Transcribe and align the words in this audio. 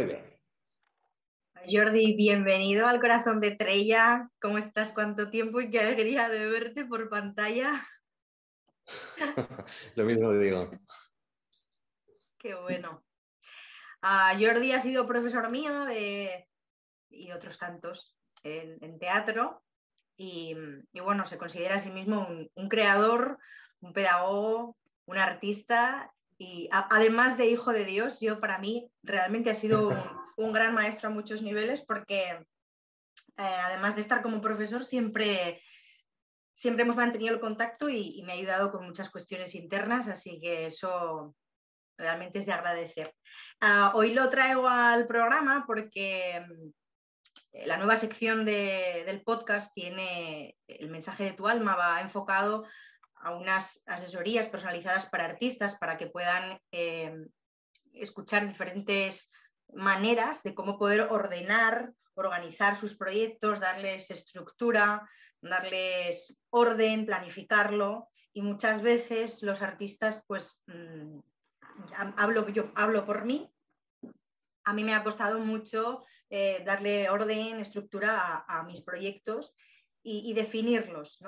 Muy 0.00 0.08
bien. 0.08 0.40
Jordi, 1.68 2.16
bienvenido 2.16 2.86
al 2.86 3.02
corazón 3.02 3.38
de 3.38 3.50
Trella. 3.50 4.30
¿Cómo 4.40 4.56
estás? 4.56 4.94
¿Cuánto 4.94 5.28
tiempo 5.28 5.60
y 5.60 5.70
qué 5.70 5.80
alegría 5.80 6.30
de 6.30 6.46
verte 6.46 6.86
por 6.86 7.10
pantalla? 7.10 7.86
Lo 9.96 10.04
mismo 10.06 10.32
digo. 10.32 10.70
Qué 12.38 12.54
bueno. 12.54 13.04
Ah, 14.00 14.34
Jordi 14.40 14.72
ha 14.72 14.78
sido 14.78 15.06
profesor 15.06 15.50
mío 15.50 15.84
de, 15.84 16.48
y 17.10 17.32
otros 17.32 17.58
tantos 17.58 18.16
en, 18.42 18.98
teatro 18.98 19.62
y, 20.16 20.56
bueno, 20.94 21.26
se 21.26 21.36
considera 21.36 21.74
a 21.74 21.78
sí 21.78 21.90
mismo 21.90 22.26
un, 22.54 22.68
creador, 22.70 23.38
un 23.80 23.92
pedagogo, 23.92 24.78
un 25.04 25.18
artista 25.18 26.10
y 26.40 26.70
además 26.72 27.36
de 27.36 27.50
hijo 27.50 27.70
de 27.70 27.84
Dios, 27.84 28.18
yo 28.18 28.40
para 28.40 28.56
mí 28.56 28.90
realmente 29.02 29.50
ha 29.50 29.54
sido 29.54 29.90
un, 30.38 30.54
gran 30.54 30.74
maestro 30.74 31.10
a 31.10 31.12
muchos 31.12 31.42
niveles 31.42 31.82
porque 31.82 32.30
eh, 32.30 32.46
además 33.36 33.94
de 33.94 34.00
estar 34.00 34.22
como 34.22 34.40
profesor 34.40 34.82
siempre 34.82 35.60
siempre 36.54 36.84
hemos 36.84 36.96
mantenido 36.96 37.34
el 37.34 37.40
contacto 37.40 37.90
y, 37.90 38.22
me 38.22 38.32
ha 38.32 38.36
ayudado 38.36 38.72
con 38.72 38.86
muchas 38.86 39.10
cuestiones 39.10 39.54
internas, 39.54 40.08
así 40.08 40.40
que 40.40 40.64
eso 40.64 41.34
realmente 41.98 42.38
es 42.38 42.46
de 42.46 42.52
agradecer. 42.52 43.14
Ah, 43.60 43.92
hoy 43.94 44.14
lo 44.14 44.30
traigo 44.30 44.66
al 44.66 45.06
programa 45.06 45.64
porque 45.66 46.42
mm, 46.48 47.66
la 47.66 47.76
nueva 47.76 47.96
sección 47.96 48.46
del 48.46 49.22
podcast 49.24 49.74
tiene 49.74 50.56
el 50.66 50.88
mensaje 50.88 51.24
de 51.24 51.32
tu 51.32 51.46
alma, 51.48 51.76
va 51.76 52.00
enfocado 52.00 52.64
a 53.22 53.34
unas 53.34 53.82
asesorías 53.86 54.48
personalizadas 54.48 55.06
para 55.06 55.24
artistas 55.24 55.76
para 55.76 55.96
que 55.96 56.06
puedan 56.06 56.60
eh, 56.72 57.26
escuchar 57.92 58.48
diferentes 58.48 59.30
maneras 59.72 60.42
de 60.42 60.54
cómo 60.54 60.78
poder 60.78 61.02
ordenar, 61.02 61.92
organizar 62.14 62.76
sus 62.76 62.96
proyectos, 62.96 63.60
darles 63.60 64.10
estructura, 64.10 65.08
darles 65.40 66.38
orden, 66.50 67.06
planificarlo. 67.06 68.08
Y 68.32 68.42
muchas 68.42 68.82
veces 68.82 69.42
los 69.42 69.62
artistas, 69.62 70.22
pues, 70.26 70.62
mm, 70.66 71.18
hablo, 72.16 72.48
yo 72.48 72.70
hablo 72.74 73.04
por 73.04 73.24
mí, 73.24 73.50
a 74.64 74.72
mí 74.72 74.84
me 74.84 74.94
ha 74.94 75.02
costado 75.02 75.38
mucho 75.38 76.04
eh, 76.28 76.62
darle 76.64 77.10
orden, 77.10 77.58
estructura 77.58 78.44
a, 78.46 78.62
mis 78.62 78.82
proyectos 78.82 79.56
y, 80.02 80.32
definirlos, 80.32 81.20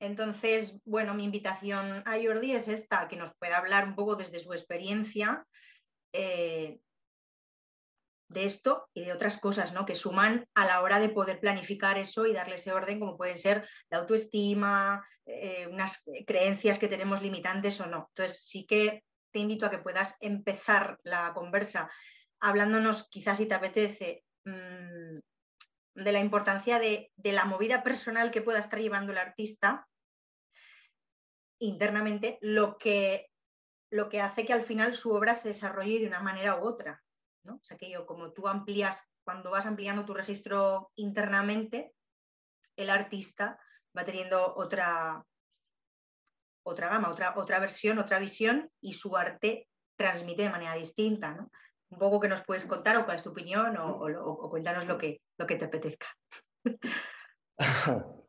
Entonces, 0.00 0.80
bueno, 0.84 1.14
mi 1.14 1.24
invitación 1.24 2.02
a 2.06 2.16
Jordi 2.20 2.52
es 2.52 2.68
esta, 2.68 3.06
que 3.06 3.16
nos 3.16 3.34
pueda 3.36 3.58
hablar 3.58 3.86
un 3.86 3.94
poco 3.94 4.16
desde 4.16 4.40
su 4.40 4.52
experiencia 4.52 5.46
eh, 6.12 6.80
de 8.28 8.44
esto 8.44 8.88
y 8.94 9.04
de 9.04 9.12
otras 9.12 9.38
cosas, 9.38 9.72
¿no? 9.72 9.84
Que 9.84 9.94
suman 9.94 10.46
a 10.54 10.64
la 10.64 10.80
hora 10.80 10.98
de 10.98 11.10
poder 11.10 11.38
planificar 11.38 11.98
eso 11.98 12.26
y 12.26 12.32
darle 12.32 12.54
ese 12.54 12.72
orden, 12.72 12.98
como 12.98 13.18
pueden 13.18 13.36
ser 13.36 13.68
la 13.90 13.98
autoestima, 13.98 15.06
eh, 15.26 15.66
unas 15.70 16.02
creencias 16.26 16.78
que 16.78 16.88
tenemos 16.88 17.22
limitantes 17.22 17.78
o 17.80 17.86
no. 17.86 18.08
Entonces, 18.08 18.46
sí 18.46 18.64
que 18.66 19.04
te 19.32 19.40
invito 19.40 19.66
a 19.66 19.70
que 19.70 19.78
puedas 19.78 20.16
empezar 20.20 20.98
la 21.02 21.32
conversa 21.34 21.90
hablándonos, 22.40 23.06
quizás 23.10 23.36
si 23.36 23.46
te 23.46 23.54
apetece, 23.54 24.24
mm, 24.44 25.18
de 26.04 26.12
la 26.12 26.20
importancia 26.20 26.78
de, 26.78 27.10
de 27.16 27.32
la 27.32 27.44
movida 27.44 27.82
personal 27.82 28.30
que 28.30 28.42
pueda 28.42 28.58
estar 28.58 28.80
llevando 28.80 29.12
el 29.12 29.18
artista 29.18 29.86
internamente, 31.60 32.38
lo 32.40 32.78
que, 32.78 33.30
lo 33.90 34.08
que 34.08 34.20
hace 34.20 34.44
que 34.44 34.52
al 34.52 34.62
final 34.62 34.94
su 34.94 35.12
obra 35.12 35.34
se 35.34 35.48
desarrolle 35.48 36.00
de 36.00 36.06
una 36.06 36.20
manera 36.20 36.56
u 36.56 36.64
otra. 36.64 37.02
O 37.46 37.58
sea 37.62 37.76
que 37.76 37.90
yo, 37.90 38.06
como 38.06 38.32
tú 38.32 38.48
amplías, 38.48 39.02
cuando 39.24 39.50
vas 39.50 39.66
ampliando 39.66 40.04
tu 40.04 40.14
registro 40.14 40.90
internamente, 40.96 41.92
el 42.76 42.90
artista 42.90 43.58
va 43.96 44.04
teniendo 44.04 44.54
otra, 44.56 45.24
otra 46.64 46.88
gama, 46.88 47.10
otra, 47.10 47.34
otra 47.36 47.58
versión, 47.58 47.98
otra 47.98 48.18
visión 48.18 48.70
y 48.80 48.94
su 48.94 49.16
arte 49.16 49.68
transmite 49.96 50.42
de 50.42 50.50
manera 50.50 50.74
distinta. 50.74 51.34
¿no? 51.34 51.50
Un 51.90 51.98
poco 51.98 52.20
que 52.20 52.28
nos 52.28 52.42
puedes 52.42 52.64
contar 52.64 52.96
o 52.96 53.04
cuál 53.04 53.16
es 53.16 53.22
tu 53.22 53.30
opinión 53.30 53.76
o, 53.78 54.48
cuéntanos 54.48 54.86
lo 54.86 54.96
que, 54.96 55.20
lo 55.38 55.46
que 55.46 55.56
te 55.56 55.64
apetezca. 55.64 56.06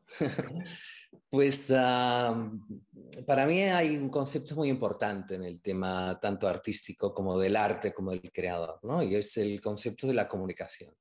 Pues 1.28 1.68
para 1.68 3.46
mí 3.46 3.62
hay 3.62 3.96
un 3.96 4.10
concepto 4.10 4.54
muy 4.54 4.68
importante 4.68 5.34
en 5.34 5.44
el 5.44 5.62
tema 5.62 6.18
tanto 6.20 6.46
artístico 6.46 7.14
como 7.14 7.38
del 7.38 7.56
arte 7.56 7.94
como 7.94 8.10
del 8.10 8.30
creador, 8.30 8.78
¿no? 8.82 9.02
y 9.02 9.14
es 9.14 9.38
el 9.38 9.58
concepto 9.60 10.06
de 10.06 10.12
la 10.12 10.28
comunicación. 10.28 10.94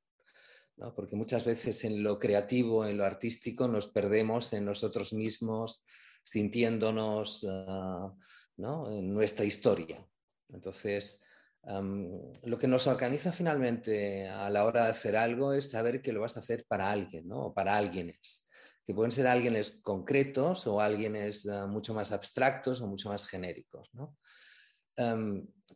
¿no? 0.78 0.96
Porque 0.96 1.18
muchas 1.18 1.44
veces 1.44 1.84
en 1.84 2.02
lo 2.02 2.18
creativo, 2.18 2.86
en 2.86 2.98
lo 2.98 3.06
artístico, 3.06 3.68
nos 3.68 3.88
perdemos 3.88 4.54
en 4.54 4.64
nosotros 4.64 5.12
mismos, 5.12 5.86
sintiéndonos 6.24 7.46
ah, 7.50 8.14
¿no? 8.56 8.90
en 8.90 9.14
nuestra 9.14 9.44
historia. 9.44 10.08
Entonces, 10.48 11.28
lo 11.64 12.58
que 12.58 12.68
nos 12.68 12.88
organiza 12.88 13.32
finalmente 13.32 14.28
a 14.28 14.50
la 14.50 14.66
hora 14.66 14.86
de 14.86 14.92
hacer 14.92 15.16
algo 15.16 15.54
es 15.54 15.70
saber 15.72 16.02
que 16.02 16.12
lo 16.12 16.22
vas 16.22 16.36
a 16.38 16.40
hacer 16.40 16.66
para 16.68 16.92
alguien, 16.92 17.28
¿no? 17.28 17.48
o 17.48 17.54
para 17.54 17.78
alguienes 17.78 18.50
que 18.84 18.94
pueden 18.94 19.12
ser 19.12 19.28
alguienes 19.28 19.82
concretos 19.84 20.66
o 20.68 20.82
alguienes 20.82 21.46
uh, 21.46 21.68
mucho 21.68 21.94
más 21.94 22.12
abstractos 22.12 22.82
o 22.82 22.88
mucho 22.88 23.10
más 23.10 23.28
genéricos. 23.28 23.90
¿no? 23.94 24.18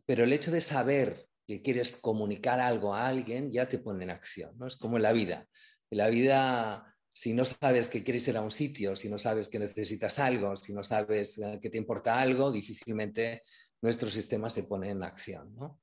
Pero 0.04 0.24
el 0.24 0.32
hecho 0.32 0.50
de 0.50 0.60
saber 0.60 1.26
que 1.46 1.62
quieres 1.62 1.96
comunicar 1.96 2.60
algo 2.60 2.94
a 2.94 3.06
alguien 3.06 3.50
ya 3.50 3.68
te 3.68 3.78
pone 3.78 4.04
en 4.04 4.10
acción. 4.10 4.56
¿no? 4.58 4.66
Es 4.66 4.76
como 4.76 4.96
en 4.96 5.04
la 5.04 5.12
vida. 5.12 5.46
En 5.90 5.98
la 5.98 6.08
vida, 6.08 6.96
si 7.12 7.32
no 7.32 7.44
sabes 7.44 7.88
que 7.88 8.02
quieres 8.02 8.26
ir 8.28 8.36
a 8.36 8.42
un 8.42 8.50
sitio, 8.50 8.96
si 8.96 9.08
no 9.08 9.18
sabes 9.18 9.48
que 9.48 9.60
necesitas 9.60 10.18
algo, 10.18 10.56
si 10.56 10.72
no 10.72 10.82
sabes 10.82 11.38
uh, 11.38 11.58
que 11.60 11.70
te 11.70 11.78
importa 11.78 12.20
algo, 12.20 12.50
difícilmente 12.50 13.42
nuestro 13.82 14.08
sistema 14.08 14.50
se 14.50 14.64
pone 14.64 14.90
en 14.90 15.02
acción. 15.02 15.54
¿no? 15.54 15.80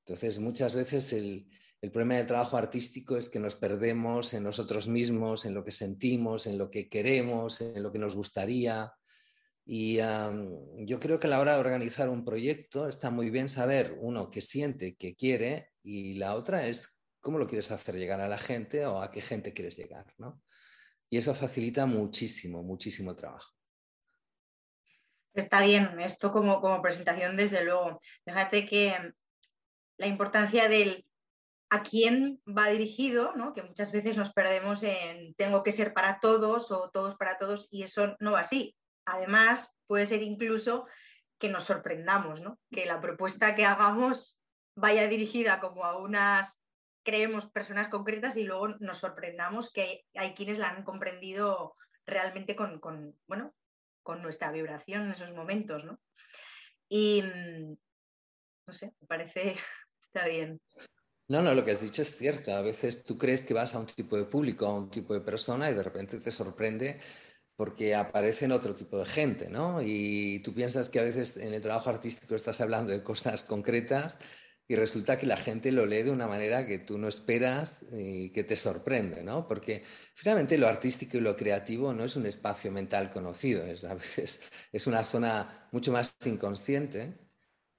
Entonces, 0.00 0.38
muchas 0.38 0.74
veces 0.74 1.12
el, 1.12 1.48
el 1.84 1.90
problema 1.90 2.14
del 2.14 2.26
trabajo 2.26 2.56
artístico 2.56 3.14
es 3.18 3.28
que 3.28 3.38
nos 3.38 3.56
perdemos 3.56 4.32
en 4.32 4.42
nosotros 4.42 4.88
mismos, 4.88 5.44
en 5.44 5.52
lo 5.52 5.62
que 5.62 5.70
sentimos, 5.70 6.46
en 6.46 6.56
lo 6.56 6.70
que 6.70 6.88
queremos, 6.88 7.60
en 7.60 7.82
lo 7.82 7.92
que 7.92 7.98
nos 7.98 8.16
gustaría. 8.16 8.90
Y 9.66 9.96
yo 9.96 10.98
creo 10.98 11.18
que 11.18 11.26
a 11.26 11.30
la 11.30 11.40
hora 11.40 11.54
de 11.54 11.60
organizar 11.60 12.08
un 12.08 12.24
proyecto 12.24 12.88
está 12.88 13.10
muy 13.10 13.28
bien 13.28 13.50
saber, 13.50 13.98
uno, 14.00 14.30
qué 14.30 14.40
siente, 14.40 14.96
qué 14.96 15.14
quiere, 15.14 15.72
y 15.82 16.14
la 16.14 16.36
otra 16.36 16.66
es 16.66 17.06
cómo 17.20 17.38
lo 17.38 17.46
quieres 17.46 17.70
hacer 17.70 17.96
llegar 17.96 18.22
a 18.22 18.28
la 18.28 18.38
gente 18.38 18.86
o 18.86 19.02
a 19.02 19.10
qué 19.10 19.20
gente 19.20 19.52
quieres 19.52 19.76
llegar. 19.76 20.06
¿no? 20.16 20.42
Y 21.10 21.18
eso 21.18 21.34
facilita 21.34 21.84
muchísimo, 21.84 22.62
muchísimo 22.62 23.14
trabajo. 23.14 23.53
Está 25.34 25.60
bien, 25.62 25.98
esto 26.00 26.30
como, 26.30 26.60
como 26.60 26.80
presentación, 26.80 27.36
desde 27.36 27.64
luego. 27.64 28.00
Fíjate 28.24 28.66
que 28.66 29.12
la 29.96 30.06
importancia 30.06 30.68
del 30.68 31.04
a 31.70 31.82
quién 31.82 32.40
va 32.46 32.68
dirigido, 32.68 33.32
que 33.52 33.62
muchas 33.62 33.90
veces 33.90 34.16
nos 34.16 34.32
perdemos 34.32 34.84
en 34.84 35.34
tengo 35.34 35.64
que 35.64 35.72
ser 35.72 35.92
para 35.92 36.20
todos 36.20 36.70
o 36.70 36.90
todos 36.90 37.16
para 37.16 37.36
todos 37.36 37.66
y 37.70 37.82
eso 37.82 38.16
no 38.20 38.32
va 38.32 38.40
así. 38.40 38.76
Además, 39.06 39.74
puede 39.88 40.06
ser 40.06 40.22
incluso 40.22 40.86
que 41.38 41.48
nos 41.48 41.64
sorprendamos, 41.64 42.42
que 42.70 42.86
la 42.86 43.00
propuesta 43.00 43.56
que 43.56 43.66
hagamos 43.66 44.38
vaya 44.76 45.08
dirigida 45.08 45.58
como 45.58 45.84
a 45.84 45.98
unas, 45.98 46.62
creemos, 47.04 47.50
personas 47.50 47.88
concretas 47.88 48.36
y 48.36 48.44
luego 48.44 48.68
nos 48.78 48.98
sorprendamos 48.98 49.72
que 49.72 50.04
hay, 50.14 50.34
quienes 50.34 50.58
la 50.58 50.68
han 50.70 50.84
comprendido 50.84 51.74
realmente 52.06 52.54
con, 52.54 52.80
bueno, 53.26 53.52
con 54.04 54.22
nuestra 54.22 54.52
vibración 54.52 55.06
en 55.06 55.12
esos 55.12 55.32
momentos. 55.32 55.82
Y 56.88 57.22
mm, 57.22 57.76
no 58.68 58.72
sé, 58.72 58.94
me 59.00 59.06
parece, 59.08 59.56
está 60.00 60.28
bien. 60.28 60.60
No, 61.26 61.42
no, 61.42 61.54
lo 61.54 61.64
que 61.64 61.72
has 61.72 61.80
dicho 61.80 62.02
es 62.02 62.16
cierto. 62.16 62.54
A 62.54 62.62
veces 62.62 63.02
tú 63.02 63.18
crees 63.18 63.44
que 63.44 63.54
vas 63.54 63.74
a 63.74 63.80
un 63.80 63.86
tipo 63.86 64.16
de 64.16 64.26
público, 64.26 64.66
a 64.66 64.74
un 64.74 64.90
tipo 64.90 65.14
de 65.14 65.22
persona 65.22 65.70
y 65.70 65.74
de 65.74 65.82
repente 65.82 66.20
te 66.20 66.30
sorprende 66.30 67.00
porque 67.56 67.94
aparecen 67.94 68.52
otro 68.52 68.74
tipo 68.74 68.98
de 68.98 69.06
gente, 69.06 69.48
¿no? 69.48 69.80
Y 69.80 70.40
tú 70.40 70.52
piensas 70.52 70.90
que 70.90 70.98
a 70.98 71.04
veces 71.04 71.36
en 71.36 71.54
el 71.54 71.60
trabajo 71.60 71.88
artístico 71.88 72.34
estás 72.34 72.60
hablando 72.60 72.92
de 72.92 73.02
cosas 73.02 73.44
concretas 73.44 74.18
y 74.66 74.76
resulta 74.76 75.18
que 75.18 75.26
la 75.26 75.36
gente 75.36 75.72
lo 75.72 75.84
lee 75.84 76.02
de 76.04 76.10
una 76.10 76.26
manera 76.26 76.66
que 76.66 76.78
tú 76.78 76.96
no 76.96 77.08
esperas 77.08 77.86
y 77.92 78.30
que 78.30 78.44
te 78.44 78.56
sorprende, 78.56 79.22
¿no? 79.22 79.46
Porque 79.46 79.82
finalmente 80.14 80.56
lo 80.56 80.66
artístico 80.66 81.18
y 81.18 81.20
lo 81.20 81.36
creativo 81.36 81.92
no 81.92 82.04
es 82.04 82.16
un 82.16 82.26
espacio 82.26 82.72
mental 82.72 83.10
conocido, 83.10 83.64
es, 83.66 83.84
a 83.84 83.94
veces 83.94 84.42
es 84.72 84.86
una 84.86 85.04
zona 85.04 85.68
mucho 85.72 85.92
más 85.92 86.16
inconsciente 86.24 87.18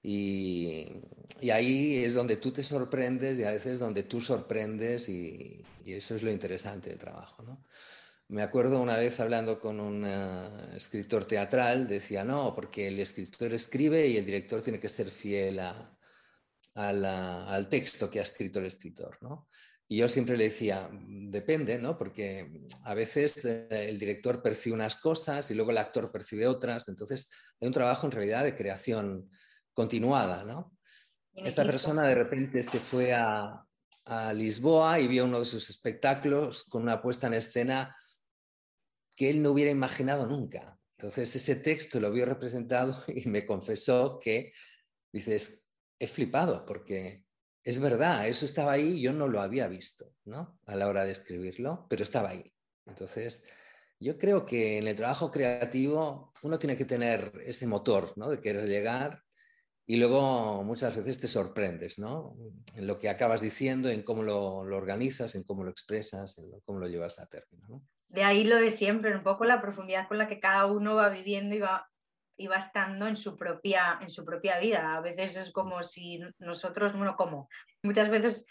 y, 0.02 0.86
ahí 1.52 2.04
es 2.04 2.14
donde 2.14 2.36
tú 2.36 2.52
te 2.52 2.62
sorprendes 2.62 3.38
y 3.40 3.44
a 3.44 3.50
veces 3.50 3.78
donde 3.80 4.04
tú 4.04 4.20
sorprendes 4.20 5.08
y, 5.08 5.64
eso 5.84 6.16
es 6.16 6.22
lo 6.22 6.30
interesante 6.32 6.90
del 6.90 6.98
trabajo. 6.98 7.42
¿no? 7.42 7.64
Me 8.28 8.42
acuerdo 8.42 8.80
una 8.80 8.96
vez 8.96 9.20
hablando 9.20 9.60
con 9.60 9.80
un 9.80 10.04
eh, 10.06 10.76
escritor 10.76 11.24
teatral, 11.26 11.86
decía, 11.86 12.24
no, 12.24 12.54
porque 12.54 12.88
el 12.88 13.00
escritor 13.00 13.52
escribe 13.52 14.06
y 14.08 14.16
el 14.16 14.26
director 14.26 14.62
tiene 14.62 14.80
que 14.80 14.88
ser 14.88 15.10
fiel 15.10 15.60
a, 15.60 15.95
al 16.76 17.68
texto 17.68 18.10
que 18.10 18.20
ha 18.20 18.22
escrito 18.22 18.58
el 18.58 18.66
escritor. 18.66 19.18
¿no? 19.22 19.48
Y 19.88 19.98
yo 19.98 20.08
siempre 20.08 20.36
le 20.36 20.44
decía, 20.44 20.88
depende, 20.92 21.78
¿no? 21.78 21.96
Porque 21.96 22.64
a 22.84 22.94
veces 22.94 23.44
eh, 23.44 23.68
el 23.70 23.98
director 23.98 24.42
percibe 24.42 24.74
unas 24.74 24.96
cosas 24.96 25.50
y 25.50 25.54
luego 25.54 25.70
el 25.70 25.78
actor 25.78 26.10
percibe 26.10 26.46
otras. 26.46 26.88
Entonces 26.88 27.30
hay 27.60 27.68
un 27.68 27.74
trabajo 27.74 28.06
en 28.06 28.12
realidad 28.12 28.44
de 28.44 28.56
creación 28.56 29.30
continuada, 29.72 30.44
¿no? 30.44 30.76
Esta 31.34 31.64
persona 31.64 32.08
de 32.08 32.14
repente 32.14 32.64
se 32.64 32.80
fue 32.80 33.12
a, 33.12 33.62
a 34.06 34.32
Lisboa 34.32 34.98
y 34.98 35.06
vio 35.06 35.26
uno 35.26 35.40
de 35.40 35.44
sus 35.44 35.68
espectáculos 35.68 36.64
con 36.64 36.82
una 36.82 37.02
puesta 37.02 37.26
en 37.26 37.34
escena 37.34 37.94
que 39.14 39.30
él 39.30 39.42
no 39.42 39.50
hubiera 39.50 39.70
imaginado 39.70 40.26
nunca. 40.26 40.78
Entonces 40.98 41.36
ese 41.36 41.56
texto 41.56 42.00
lo 42.00 42.10
vio 42.10 42.24
representado 42.24 43.02
y 43.08 43.28
me 43.28 43.46
confesó 43.46 44.18
que, 44.18 44.52
dices, 45.12 45.65
he 45.98 46.06
flipado 46.06 46.64
porque 46.66 47.24
es 47.64 47.80
verdad, 47.80 48.28
eso 48.28 48.44
estaba 48.44 48.72
ahí, 48.72 49.00
yo 49.00 49.12
no 49.12 49.26
lo 49.26 49.40
había 49.40 49.66
visto, 49.66 50.06
¿no? 50.24 50.60
A 50.66 50.76
la 50.76 50.86
hora 50.86 51.04
de 51.04 51.10
escribirlo, 51.10 51.86
pero 51.90 52.04
estaba 52.04 52.30
ahí. 52.30 52.52
Entonces, 52.86 53.44
yo 53.98 54.16
creo 54.18 54.46
que 54.46 54.78
en 54.78 54.86
el 54.86 54.94
trabajo 54.94 55.30
creativo 55.30 56.32
uno 56.42 56.58
tiene 56.58 56.76
que 56.76 56.84
tener 56.84 57.32
ese 57.44 57.66
motor, 57.66 58.12
¿no? 58.16 58.30
De 58.30 58.40
querer 58.40 58.68
llegar 58.68 59.22
y 59.84 59.96
luego 59.96 60.62
muchas 60.64 60.94
veces 60.94 61.20
te 61.20 61.28
sorprendes, 61.28 61.98
¿no? 61.98 62.36
En 62.74 62.86
lo 62.86 62.98
que 62.98 63.08
acabas 63.08 63.40
diciendo, 63.40 63.88
en 63.88 64.02
cómo 64.02 64.22
lo, 64.22 64.56
organizas, 64.58 65.34
en 65.34 65.44
cómo 65.44 65.64
lo 65.64 65.70
expresas, 65.70 66.38
en 66.38 66.60
cómo 66.64 66.78
lo 66.78 66.88
llevas 66.88 67.18
a 67.18 67.26
término, 67.26 67.66
¿no? 67.68 67.82
De 68.08 68.22
ahí 68.22 68.44
lo 68.44 68.56
de 68.56 68.70
siempre, 68.70 69.14
un 69.14 69.24
poco 69.24 69.44
la 69.44 69.60
profundidad 69.60 70.06
con 70.06 70.18
la 70.18 70.28
que 70.28 70.38
cada 70.38 70.66
uno 70.66 70.94
va 70.94 71.08
viviendo 71.08 71.56
y 71.56 71.58
va 71.58 71.88
y 72.36 72.46
va 72.46 72.56
estando 72.56 73.06
en 73.06 73.16
su, 73.16 73.36
propia, 73.36 73.98
en 74.00 74.10
su 74.10 74.24
propia 74.24 74.58
vida. 74.58 74.96
A 74.96 75.00
veces 75.00 75.36
es 75.36 75.50
como 75.52 75.82
si 75.82 76.20
nosotros, 76.38 76.92
bueno, 76.94 77.16
como 77.16 77.48
muchas 77.82 78.08
veces 78.08 78.46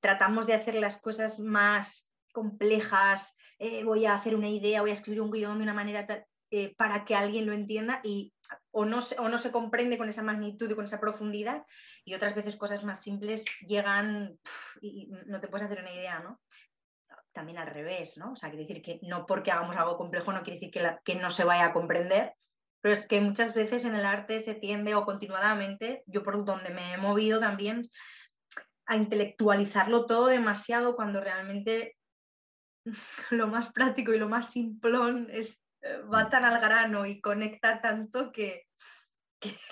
tratamos 0.00 0.46
de 0.46 0.54
hacer 0.54 0.74
las 0.74 1.00
cosas 1.00 1.38
más 1.38 2.10
complejas, 2.32 3.36
eh, 3.58 3.84
voy 3.84 4.06
a 4.06 4.14
hacer 4.14 4.34
una 4.34 4.48
idea, 4.48 4.80
voy 4.80 4.90
a 4.90 4.94
escribir 4.94 5.20
un 5.20 5.30
guion 5.30 5.58
de 5.58 5.64
una 5.64 5.74
manera 5.74 6.06
eh, 6.50 6.74
para 6.76 7.04
que 7.04 7.14
alguien 7.14 7.46
lo 7.46 7.52
entienda 7.52 8.00
y 8.02 8.32
o 8.72 8.84
no, 8.84 9.00
se, 9.00 9.18
o 9.20 9.28
no 9.28 9.38
se 9.38 9.52
comprende 9.52 9.98
con 9.98 10.08
esa 10.08 10.22
magnitud 10.22 10.68
y 10.70 10.74
con 10.74 10.84
esa 10.84 11.00
profundidad 11.00 11.64
y 12.04 12.14
otras 12.14 12.34
veces 12.34 12.56
cosas 12.56 12.82
más 12.84 13.02
simples 13.02 13.44
llegan 13.66 14.38
y 14.80 15.08
no 15.26 15.40
te 15.40 15.48
puedes 15.48 15.66
hacer 15.66 15.80
una 15.80 15.92
idea, 15.92 16.18
¿no? 16.20 16.40
También 17.32 17.58
al 17.58 17.68
revés, 17.68 18.18
¿no? 18.18 18.32
O 18.32 18.36
sea, 18.36 18.48
quiere 18.50 18.64
decir 18.64 18.82
que 18.82 18.98
no 19.02 19.26
porque 19.26 19.52
hagamos 19.52 19.76
algo 19.76 19.96
complejo 19.96 20.32
no 20.32 20.42
quiere 20.42 20.58
decir 20.58 20.72
que, 20.72 20.96
que 21.04 21.14
no 21.14 21.30
se 21.30 21.44
vaya 21.44 21.66
a 21.66 21.72
comprender, 21.72 22.34
pero 22.80 22.92
es 22.92 23.06
que 23.06 23.20
muchas 23.20 23.54
veces 23.54 23.84
en 23.84 23.94
el 23.94 24.06
arte 24.06 24.38
se 24.38 24.54
tiende 24.54 24.94
o 24.94 25.04
continuadamente, 25.04 26.02
yo 26.06 26.22
por 26.22 26.44
donde 26.44 26.70
me 26.70 26.94
he 26.94 26.96
movido 26.98 27.40
también, 27.40 27.82
a 28.86 28.96
intelectualizarlo 28.96 30.06
todo 30.06 30.26
demasiado 30.26 30.96
cuando 30.96 31.20
realmente 31.20 31.96
lo 33.30 33.46
más 33.46 33.72
práctico 33.72 34.12
y 34.12 34.18
lo 34.18 34.28
más 34.28 34.50
simplón 34.50 35.28
es, 35.30 35.60
eh, 35.82 35.98
va 36.12 36.30
tan 36.30 36.44
al 36.44 36.60
grano 36.60 37.06
y 37.06 37.20
conecta 37.20 37.80
tanto 37.80 38.32
que, 38.32 38.66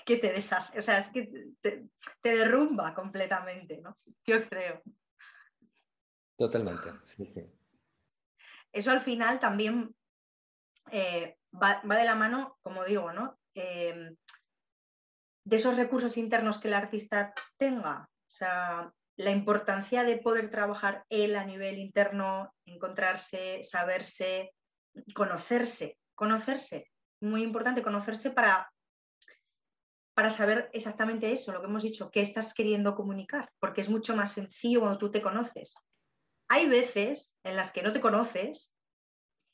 que, 0.05 0.17
te 0.17 0.31
deshace, 0.31 0.77
o 0.77 0.81
sea, 0.81 0.97
es 0.97 1.09
que 1.09 1.29
te, 1.61 1.89
derrumba 2.23 2.93
completamente, 2.93 3.79
¿no? 3.81 3.97
Yo 4.25 4.47
creo. 4.47 4.81
Totalmente, 6.37 6.89
sí, 7.03 7.25
sí. 7.25 7.45
Eso 8.71 8.91
al 8.91 9.01
final 9.01 9.39
también 9.39 9.95
eh, 10.91 11.38
va, 11.51 11.81
de 11.83 12.05
la 12.05 12.15
mano, 12.15 12.57
como 12.61 12.83
digo, 12.85 13.11
¿no? 13.11 13.37
Em, 13.53 14.15
de 15.45 15.55
esos 15.55 15.77
recursos 15.77 16.17
internos 16.17 16.59
que 16.59 16.67
el 16.67 16.75
artista 16.75 17.33
tenga. 17.57 18.09
O 18.09 18.31
sea, 18.31 18.93
la 19.17 19.31
importancia 19.31 20.03
de 20.03 20.17
poder 20.17 20.49
trabajar 20.49 21.03
él 21.09 21.35
a 21.35 21.43
nivel 21.43 21.77
interno, 21.77 22.53
encontrarse, 22.65 23.63
saberse, 23.63 24.53
conocerse, 25.13 25.97
conocerse. 26.15 26.87
Muy 27.21 27.43
importante 27.43 27.81
conocerse 27.81 28.31
para, 28.31 28.71
para 30.13 30.29
saber 30.29 30.69
exactamente 30.73 31.31
eso, 31.31 31.51
lo 31.51 31.59
que 31.59 31.67
hemos 31.67 31.83
dicho, 31.83 32.11
qué 32.11 32.21
estás 32.21 32.53
queriendo 32.53 32.95
comunicar, 32.95 33.51
porque 33.59 33.81
es 33.81 33.89
mucho 33.89 34.15
más 34.15 34.31
sencillo 34.31 34.81
cuando 34.81 34.99
tú 34.99 35.11
te 35.11 35.21
conoces. 35.21 35.73
Hay 36.47 36.67
veces 36.67 37.39
en 37.43 37.55
las 37.55 37.71
que 37.71 37.81
no 37.81 37.91
te 37.91 37.99
conoces, 37.99 38.73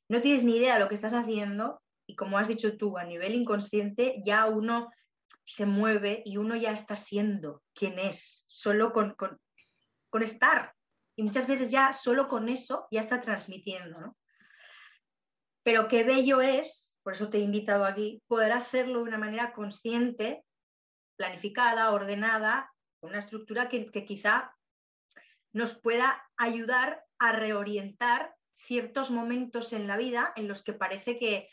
no 0.09 0.21
tienes 0.21 0.44
ni 0.44 0.57
idea 0.57 0.75
de 0.75 0.81
lo 0.81 0.89
que 0.89 0.95
estás 0.95 1.13
haciendo 1.13 1.81
y 2.07 2.16
como 2.16 2.38
has 2.38 2.48
dicho 2.48 2.78
tú, 2.78 2.98
a 2.98 3.04
nivel 3.04 3.36
inconsciente 3.36 4.22
ya 4.24 4.46
uno 4.46 4.92
se 5.44 5.66
mueve 5.66 6.22
y 6.25 6.38
uno 6.38 6.56
ya 6.56 6.72
está 6.72 6.96
siendo 6.96 7.63
quien 7.74 8.00
es, 8.00 8.46
solo 8.48 8.94
con, 8.94 9.16
con, 9.16 9.40
estar. 10.24 10.74
Y 11.18 11.24
muchas 11.24 11.46
veces 11.46 11.69
ya 11.69 11.92
solo 11.92 12.30
con 12.30 12.48
eso 12.48 12.88
ya 12.90 13.02
está 13.02 13.19
transmitiendo. 13.19 14.16
Pero 15.62 15.88
qué 15.90 16.04
bello 16.04 16.42
es, 16.42 16.96
por 17.04 17.13
eso 17.13 17.30
te 17.30 17.38
he 17.38 17.42
invitado 17.42 17.86
aquí, 17.86 18.22
poder 18.28 18.54
hacerlo 18.54 19.00
de 19.00 19.10
una 19.10 19.18
manera 19.18 19.52
consciente, 19.52 20.44
planificada, 21.18 21.92
ordenada, 21.92 22.72
una 23.02 23.19
estructura 23.19 23.68
que, 23.68 23.92
que 23.92 24.06
quizá 24.06 24.56
nos 25.52 25.74
pueda 25.74 26.24
ayudar 26.38 27.04
a 27.19 27.34
reorientar 27.34 28.34
ciertos 28.57 29.12
momentos 29.12 29.74
en 29.74 29.88
la 29.88 29.98
vida 29.98 30.31
en 30.36 30.48
los 30.48 30.63
que 30.63 30.74
parece 30.74 31.19
que 31.19 31.50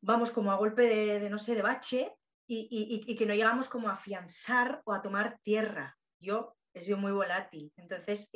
vamos 0.00 0.30
como 0.30 0.52
a 0.52 0.56
golpe 0.56 0.82
de, 0.82 1.30
no 1.30 1.38
sé, 1.38 1.54
de 1.54 1.62
bache 1.62 2.14
y, 2.46 3.14
que 3.16 3.26
no 3.26 3.34
llegamos 3.34 3.68
como 3.68 3.88
a 3.88 3.94
afianzar 3.94 4.82
o 4.84 4.92
a 4.92 5.02
tomar 5.02 5.38
tierra. 5.42 5.96
Yo 6.20 6.54
he 6.74 6.80
sido 6.80 6.96
muy 6.98 7.12
volátil, 7.12 7.72
entonces, 7.76 8.30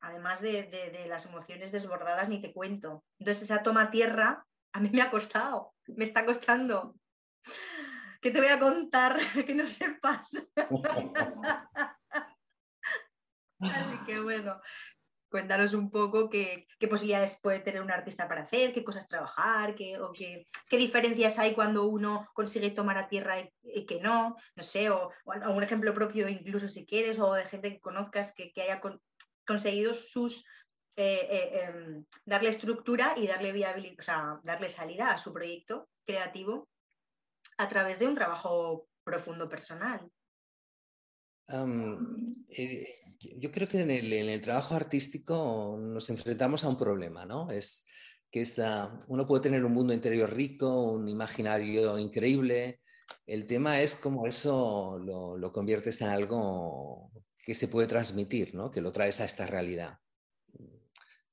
además 0.00 0.40
de, 0.40 1.04
las 1.08 1.26
emociones 1.26 1.72
desbordadas, 1.72 2.28
ni 2.28 2.40
te 2.40 2.52
cuento. 2.52 3.04
Entonces, 3.18 3.44
esa 3.44 3.62
toma 3.62 3.90
tierra 3.90 4.44
a 4.72 4.80
mí 4.80 4.90
me 4.90 5.02
ha 5.02 5.10
costado, 5.10 5.74
me 5.86 6.04
está 6.04 6.24
costando. 6.24 6.94
¿Qué 8.20 8.30
te 8.30 8.40
voy 8.40 8.48
a 8.48 8.58
contar 8.58 9.18
que 9.46 9.54
no 9.54 9.66
sepas? 9.66 10.30
Así 13.60 13.96
que 14.06 14.20
bueno, 14.20 14.60
Cuéntanos 15.32 15.72
un 15.72 15.90
poco 15.90 16.28
qué, 16.28 16.68
posibilidades 16.90 17.40
puede 17.40 17.60
tener 17.60 17.80
un 17.80 17.90
artista 17.90 18.28
para 18.28 18.42
hacer, 18.42 18.74
qué 18.74 18.84
cosas 18.84 19.08
trabajar, 19.08 19.74
qué, 19.74 19.98
o 19.98 20.12
qué, 20.12 20.46
diferencias 20.70 21.38
hay 21.38 21.54
cuando 21.54 21.86
uno 21.86 22.28
consigue 22.34 22.70
tomar 22.70 22.98
a 22.98 23.08
tierra 23.08 23.36
y, 23.62 23.86
que 23.86 23.98
no, 23.98 24.36
no 24.54 24.62
sé, 24.62 24.90
o, 24.90 25.10
un 25.24 25.62
ejemplo 25.62 25.94
propio 25.94 26.28
incluso 26.28 26.68
si 26.68 26.84
quieres, 26.84 27.18
o 27.18 27.32
de 27.32 27.46
gente 27.46 27.72
que 27.72 27.80
conozcas 27.80 28.34
que, 28.34 28.52
haya 28.60 28.78
conseguido 29.46 29.94
sus 29.94 30.44
eh, 30.96 31.26
eh, 31.30 31.64
em, 31.64 32.04
darle 32.26 32.50
estructura 32.50 33.14
y 33.16 33.26
darle 33.26 33.52
viabilidad, 33.52 33.96
o 33.98 34.02
sea, 34.02 34.40
darle 34.42 34.68
salida 34.68 35.12
a 35.12 35.16
su 35.16 35.32
proyecto 35.32 35.88
creativo 36.04 36.68
a 37.56 37.70
través 37.70 37.98
de 37.98 38.06
un 38.06 38.14
trabajo 38.14 38.86
profundo 39.02 39.48
personal. 39.48 40.12
Eh, 41.48 42.94
yo 43.20 43.50
creo 43.50 43.68
que 43.68 43.80
en 43.80 43.90
el, 43.90 44.40
trabajo 44.40 44.74
artístico 44.74 45.78
nos 45.78 46.10
enfrentamos 46.10 46.64
a 46.64 46.68
un 46.68 46.78
problema, 46.78 47.24
¿no? 47.24 47.50
Es 47.50 47.86
que 48.30 48.40
es, 48.40 48.60
uno 49.08 49.26
puede 49.26 49.42
tener 49.42 49.64
un 49.64 49.72
mundo 49.72 49.92
interior 49.92 50.32
rico, 50.32 50.82
un 50.82 51.08
imaginario 51.08 51.98
increíble. 51.98 52.80
El 53.26 53.46
tema 53.46 53.80
es 53.80 53.96
cómo 53.96 54.26
eso 54.26 54.98
lo, 54.98 55.36
lo 55.36 55.52
conviertes 55.52 56.00
en 56.00 56.08
algo 56.08 57.10
que 57.38 57.54
se 57.54 57.68
puede 57.68 57.88
transmitir, 57.88 58.54
¿no? 58.54 58.70
Que 58.70 58.80
lo 58.80 58.92
traes 58.92 59.20
a 59.20 59.24
esta 59.24 59.46
realidad. 59.46 59.98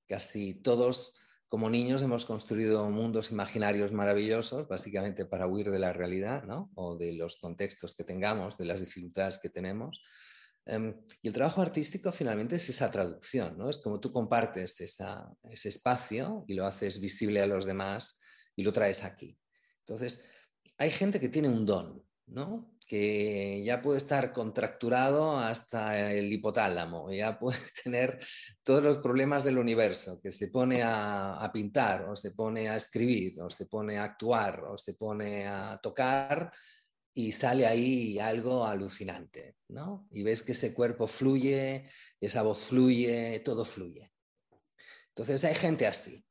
Casi 0.07 0.55
todos 0.55 1.15
como 1.49 1.69
niños 1.69 2.03
hemos 2.03 2.25
construido 2.25 2.87
mundos 2.91 3.31
imaginarios 3.31 3.91
maravillosos, 3.91 4.67
básicamente 4.67 5.25
para 5.25 5.47
huir 5.47 5.71
de 5.71 5.79
la 5.79 5.91
realidad, 5.91 6.43
¿no? 6.43 6.71
O 6.75 6.95
de 6.95 7.13
los 7.13 7.37
contextos 7.37 7.95
que 7.95 8.03
tengamos, 8.03 8.57
de 8.57 8.65
las 8.65 8.79
dificultades 8.79 9.39
que 9.39 9.49
tenemos. 9.49 10.03
Em, 10.65 10.95
y 11.23 11.27
el 11.27 11.33
trabajo 11.33 11.63
artístico 11.63 12.11
finalmente 12.11 12.55
es 12.55 12.69
esa 12.69 12.91
traducción, 12.91 13.57
¿no? 13.57 13.67
Es 13.71 13.79
como 13.79 13.99
tú 13.99 14.13
compartes 14.13 14.79
ese 14.79 15.69
espacio 15.69 16.45
y 16.47 16.53
lo 16.53 16.67
haces 16.67 17.01
visible 17.01 17.41
a 17.41 17.47
los 17.47 17.65
demás 17.65 18.21
y 18.55 18.61
lo 18.61 18.71
traes 18.71 19.03
aquí. 19.03 19.35
Entonces, 19.79 20.29
hay 20.77 20.91
gente 20.91 21.19
que 21.19 21.29
tiene 21.29 21.49
un 21.49 21.65
don, 21.65 22.05
¿no? 22.27 22.77
Que 22.89 23.61
ya 23.63 23.83
puede 23.83 23.99
estar 23.99 24.33
contracturado 24.33 25.37
hasta 25.37 26.11
el 26.11 26.33
hipotálamo, 26.33 27.11
ya 27.11 27.37
puede 27.37 27.59
tener 27.83 28.19
todos 28.63 28.83
los 28.83 28.97
problemas 28.97 29.43
del 29.43 29.59
universo, 29.59 30.19
que 30.19 30.31
se 30.31 30.47
pone 30.47 30.81
a, 30.81 31.35
a, 31.35 31.51
pintar 31.51 32.05
o 32.05 32.15
se 32.15 32.31
pone 32.31 32.67
a 32.67 32.75
escribir 32.75 33.39
o 33.43 33.51
se 33.51 33.67
pone 33.67 33.99
a 33.99 34.05
actuar 34.05 34.63
o 34.63 34.75
se 34.75 34.95
pone 34.95 35.45
a 35.47 35.79
tocar 35.83 36.51
y 37.13 37.31
sale 37.31 37.67
ahí 37.67 38.17
algo 38.17 38.65
alucinante, 38.65 39.57
¿no? 39.67 40.07
Y 40.09 40.23
ves 40.23 40.41
que 40.41 40.53
ese 40.53 40.73
cuerpo 40.73 41.07
fluye, 41.07 41.87
esa 42.19 42.41
voz 42.41 42.63
fluye, 42.63 43.39
todo 43.41 43.65
fluye. 43.65 44.11
Entonces 45.09 45.43
hay 45.43 45.53
gente 45.53 45.85
así. 45.85 46.25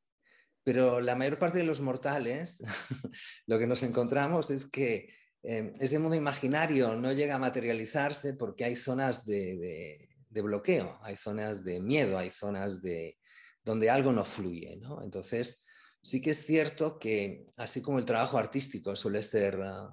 Pero 0.64 1.00
la 1.00 1.14
mayor 1.14 1.38
parte 1.38 1.58
de 1.58 1.64
los 1.64 1.80
mortales, 1.80 2.64
lo 3.46 3.60
que 3.60 3.68
nos 3.68 3.84
encontramos 3.84 4.50
es 4.50 4.68
que 4.68 5.17
eh, 5.42 5.72
ese 5.80 5.98
mundo 5.98 6.16
imaginario 6.16 6.94
no 6.96 7.12
llega 7.12 7.36
a 7.36 7.38
materializarse 7.38 8.34
porque 8.34 8.64
hay 8.64 8.76
zonas 8.76 9.24
de, 9.24 10.08
bloqueo, 10.30 10.98
hay 11.02 11.16
zonas 11.16 11.64
de 11.64 11.80
miedo, 11.80 12.18
hay 12.18 12.30
zonas 12.30 12.82
de, 12.82 13.18
donde 13.64 13.90
algo 13.90 14.12
no 14.12 14.24
fluye. 14.24 14.76
¿no? 14.76 15.02
Entonces, 15.02 15.66
sí 16.02 16.20
que 16.20 16.30
es 16.30 16.44
cierto 16.44 16.98
que 16.98 17.46
así 17.56 17.82
como 17.82 17.98
el 17.98 18.04
trabajo 18.04 18.38
artístico 18.38 18.94
suele 18.96 19.22
ser 19.22 19.60
ah, 19.62 19.90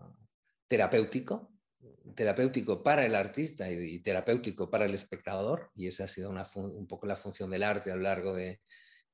terapéutico, 0.67 1.51
terapéutico 2.15 2.83
para 2.83 3.05
el 3.05 3.15
artista 3.15 3.69
y, 3.69 3.99
terapéutico 3.99 4.69
para 4.69 4.85
el 4.85 4.93
espectador, 4.93 5.71
y 5.75 5.87
esa 5.87 6.05
ha 6.05 6.07
sido 6.07 6.29
un 6.29 6.87
poco 6.87 7.07
la 7.07 7.15
función 7.15 7.49
del 7.49 7.63
arte 7.63 7.91
a 7.91 7.95
lo 7.95 8.03
largo 8.03 8.33
de, 8.33 8.61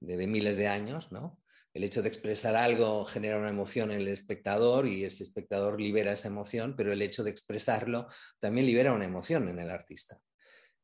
de 0.02 0.28
miles 0.28 0.58
de 0.58 0.68
años, 0.68 1.12
¿no? 1.12 1.41
El 1.74 1.84
hecho 1.84 2.02
de 2.02 2.10
expresar 2.10 2.56
algo 2.56 3.06
genera 3.06 3.38
una 3.38 3.50
emoción 3.50 3.92
en 3.92 4.02
el 4.02 4.08
espectador 4.10 4.88
y 4.88 5.06
ese 5.06 5.24
espectador 5.24 5.80
libera 5.80 6.12
esa 6.12 6.28
emoción, 6.28 6.76
pero 6.76 6.92
el 6.92 7.02
hecho 7.02 7.24
de 7.24 7.32
expresarlo 7.32 8.08
también 8.40 8.66
libera 8.66 8.94
una 8.94 9.06
emoción 9.06 9.48
en 9.48 9.60
el 9.60 9.70
artista. 9.70 10.20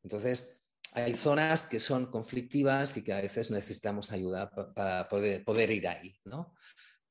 Entonces, 0.02 0.64
hay 0.92 1.14
zonas 1.14 1.66
que 1.66 1.80
son 1.80 2.06
conflictivas 2.06 2.96
y 2.96 3.04
que 3.04 3.12
a 3.12 3.20
veces 3.20 3.50
necesitamos 3.50 4.10
ayuda 4.10 4.50
para 4.74 5.08
poder, 5.08 5.70
ir 5.70 5.86
ahí, 5.88 6.18
¿no? 6.24 6.54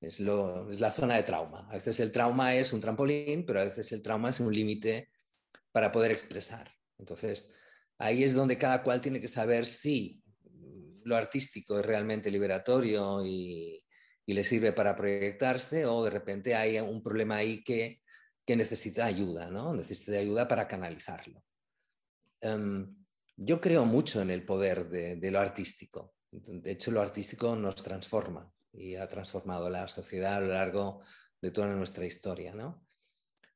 Es, 0.01 0.19
la 0.19 0.91
zona 0.91 1.15
de 1.15 1.23
trauma. 1.23 1.67
A 1.69 1.73
veces 1.73 1.99
el 1.99 2.11
trauma 2.11 2.55
es 2.55 2.73
un 2.73 2.81
trampolín, 2.81 3.45
pero 3.45 3.61
a 3.61 3.63
veces 3.63 3.91
el 3.91 4.01
trauma 4.01 4.29
es 4.29 4.39
un 4.39 4.53
límite 4.53 5.09
para 5.71 5.91
poder 5.91 6.11
expresar. 6.11 6.71
Entonces, 6.97 7.55
ahí 7.99 8.23
es 8.23 8.33
donde 8.33 8.57
cada 8.57 8.81
cual 8.81 9.01
tiene 9.01 9.21
que 9.21 9.27
saber 9.27 9.65
si 9.65 10.23
lo 11.07 11.15
artístico 11.15 11.79
es 11.79 11.85
realmente 11.85 12.29
liberatorio 12.29 13.25
y, 13.25 13.83
le 14.25 14.43
sirve 14.43 14.73
para 14.73 14.93
proyectarse 14.93 15.85
o 15.85 16.03
de 16.03 16.09
repente 16.09 16.53
hay 16.53 16.77
un 16.79 17.01
problema 17.01 17.37
ahí 17.37 17.63
que, 17.63 18.01
necesita 18.45 19.05
ayuda, 19.05 19.49
¿no? 19.49 19.73
Necesita 19.73 20.17
ayuda 20.17 20.47
para 20.47 20.67
canalizarlo. 20.67 21.43
Em, 22.41 23.05
yo 23.37 23.61
creo 23.61 23.85
mucho 23.85 24.21
en 24.21 24.29
el 24.29 24.45
poder 24.45 24.87
de, 24.87 25.31
lo 25.31 25.39
artístico. 25.39 26.15
De 26.29 26.71
hecho, 26.71 26.91
lo 26.91 27.01
artístico 27.01 27.55
nos 27.55 27.75
transforma 27.75 28.51
y 28.73 28.95
ha 28.95 29.07
transformado 29.07 29.69
la 29.69 29.87
sociedad 29.87 30.35
a 30.35 30.41
lo 30.41 30.47
largo 30.47 31.01
de 31.41 31.51
toda 31.51 31.67
nuestra 31.67 32.05
historia, 32.05 32.53
¿no? 32.53 32.85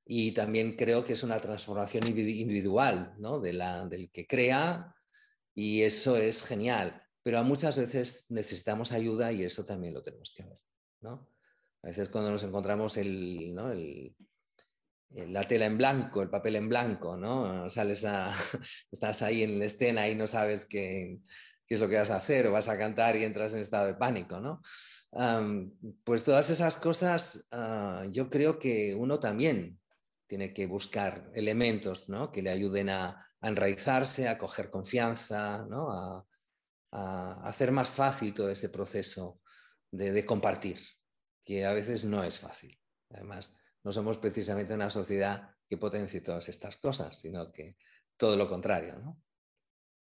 Y 0.06 0.32
también 0.32 0.78
creo 0.78 1.04
que 1.04 1.14
es 1.14 1.24
una 1.24 1.40
transformación 1.40 2.08
individual, 2.08 3.14
¿no? 3.18 3.42
De 3.42 3.52
la, 3.54 3.86
del 3.86 4.10
que 4.10 4.26
crea 4.26 4.96
y 5.54 5.82
eso 5.82 6.16
es 6.16 6.44
genial 6.44 7.02
pero 7.24 7.44
muchas 7.44 7.78
veces 7.78 8.28
necesitamos 8.30 8.92
ayuda 8.92 9.32
y 9.32 9.44
eso 9.44 9.66
también 9.66 9.94
lo 9.94 10.02
tenemos 10.02 10.34
que 10.36 10.44
ver. 10.44 10.60
¿no? 11.02 11.30
A 11.84 11.88
veces 11.88 12.10
cuando 12.10 12.32
nos 12.32 12.44
encontramos 12.44 12.98
el, 12.98 13.54
¿no? 13.54 13.72
el, 13.72 14.16
la 15.10 15.44
tela 15.44 15.66
en 15.66 15.78
blanco, 15.78 16.22
el 16.22 16.30
papel 16.30 16.56
en 16.56 16.70
blanco, 16.70 17.18
¿no? 17.18 17.70
Sales 17.70 18.06
a, 18.06 18.34
estás 18.92 19.22
ahí 19.22 19.44
en 19.44 19.60
la 19.60 19.66
escena 19.66 20.08
y 20.08 20.16
no 20.16 20.28
sabes 20.28 20.66
qué, 20.66 21.20
qué, 21.66 21.76
es 21.76 21.82
lo 21.82 21.90
que 21.90 21.98
vas 21.98 22.12
a 22.12 22.18
hacer 22.18 22.48
o 22.48 22.52
vas 22.52 22.70
a 22.70 22.78
cantar 22.78 23.16
y 23.16 23.26
entras 23.26 23.54
en 23.54 23.60
estado 23.60 23.88
de 23.88 23.96
pánico, 23.96 24.40
¿no? 24.40 24.62
pues 26.06 26.24
todas 26.24 26.50
esas 26.50 26.78
cosas 26.78 27.46
ah, 27.52 28.06
yo 28.10 28.30
creo 28.30 28.58
que 28.60 28.96
uno 28.96 29.20
también 29.20 29.78
tiene 30.26 30.54
que 30.54 30.68
buscar 30.68 31.30
elementos 31.36 32.08
¿no? 32.08 32.32
que 32.32 32.42
le 32.42 32.50
ayuden 32.50 32.90
a, 32.90 33.28
enraizarse, 33.42 34.30
a 34.30 34.38
coger 34.38 34.70
confianza, 34.70 35.66
¿no? 35.70 35.92
a, 35.92 36.26
a 36.92 37.48
hacer 37.48 37.72
más 37.72 37.96
fácil 37.96 38.34
todo 38.34 38.50
ese 38.50 38.70
proceso 38.70 39.42
de, 39.92 40.26
compartir, 40.26 40.80
que 41.46 41.66
a 41.66 41.74
veces 41.74 42.06
no 42.06 42.24
es 42.24 42.40
fácil. 42.40 42.78
Además, 43.10 43.60
no 43.84 43.92
somos 43.92 44.18
precisamente 44.18 44.74
una 44.74 44.90
sociedad 44.90 45.56
que 45.68 45.78
potencie 45.78 46.22
todas 46.22 46.50
estas 46.50 46.78
cosas, 46.78 47.20
sino 47.20 47.52
que 47.52 47.78
todo 48.18 48.38
lo 48.38 48.48
contrario, 48.48 48.98
¿no? 49.00 49.22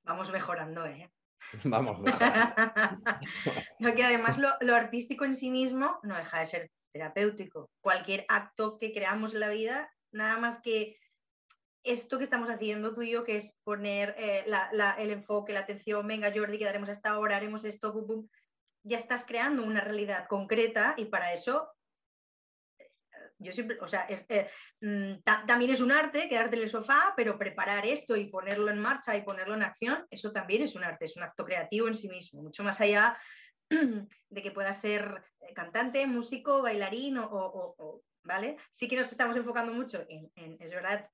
Vamos 0.04 0.32
mejorando, 0.32 0.86
¿eh? 0.86 1.12
Vamos 1.64 2.00
mejorando. 2.00 2.56
que 3.96 4.04
además 4.04 4.38
lo, 4.38 4.50
lo, 4.62 4.76
artístico 4.76 5.26
en 5.26 5.36
sí 5.36 5.50
mismo 5.50 6.00
no 6.04 6.18
deja 6.18 6.40
de 6.40 6.46
ser 6.46 6.72
terapéutico. 6.92 7.72
Cualquier 7.82 8.26
acto 8.28 8.78
que 8.78 8.92
creamos 8.92 9.34
en 9.34 9.40
la 9.40 9.50
vida, 9.50 9.92
nada 10.12 10.38
más 10.40 10.60
que 10.62 10.98
esto 11.84 12.18
que 12.18 12.24
estamos 12.24 12.50
haciendo 12.50 12.94
tú 12.94 13.02
y 13.02 13.12
yo, 13.12 13.24
que 13.24 13.38
es 13.38 13.58
poner 13.64 14.16
eh, 14.18 14.46
el 14.98 15.12
enfoque, 15.12 15.54
la 15.54 15.62
atención, 15.62 16.06
venga 16.08 16.32
Jordi, 16.34 16.58
quedaremos 16.58 16.90
hasta 16.90 17.12
ahora, 17.12 17.38
haremos 17.38 17.64
esto, 17.64 17.94
ya 18.84 18.98
estás 18.98 19.26
creando 19.26 19.64
una 19.64 19.82
realidad 19.82 20.28
concreta 20.28 20.94
y 20.98 21.06
para 21.06 21.34
eso, 21.34 21.70
eh, 22.78 22.90
yo 23.38 23.52
siempre, 23.52 23.78
o 23.82 23.88
sea, 23.88 24.08
eh, 24.10 24.50
mm, 24.82 25.22
también 25.24 25.72
es 25.72 25.82
un 25.82 25.92
arte 25.92 26.28
quedarte 26.28 26.58
en 26.58 26.64
el 26.64 26.70
sofá, 26.70 27.14
pero 27.16 27.38
preparar 27.38 27.86
esto 27.86 28.16
y 28.16 28.30
ponerlo 28.30 28.70
en 28.70 28.80
marcha 28.80 29.16
y 29.16 29.24
ponerlo 29.24 29.56
en 29.56 29.64
acción, 29.64 30.06
eso 30.10 30.32
también 30.32 30.64
es 30.64 30.76
un 30.76 30.84
arte, 30.84 31.06
es 31.06 31.16
un 31.16 31.24
acto 31.24 31.46
creativo 31.46 31.88
en 31.88 31.96
sí 31.96 32.10
mismo, 32.10 32.42
mucho 32.42 32.64
más 32.64 32.82
allá 32.82 33.18
de 33.70 34.42
que 34.42 34.52
pueda 34.52 34.74
ser 34.74 35.24
cantante, 35.56 36.06
músico, 36.08 36.62
bailarín 36.62 37.18
o, 37.20 38.04
¿vale? 38.24 38.58
Sí 38.72 38.90
que 38.90 38.98
nos 38.98 39.12
estamos 39.12 39.38
enfocando 39.38 39.74
mucho 39.74 40.06
en 40.10 40.58
es 40.60 40.72
verdad, 40.72 41.10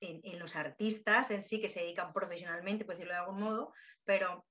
en, 0.00 0.38
los 0.38 0.56
artistas 0.56 1.30
en 1.30 1.42
sí 1.42 1.60
que 1.60 1.68
se 1.68 1.80
dedican 1.80 2.12
profesionalmente, 2.12 2.84
por 2.84 2.94
decirlo 2.94 3.14
de 3.14 3.20
algún 3.20 3.40
modo, 3.40 3.72
pero 4.04 4.46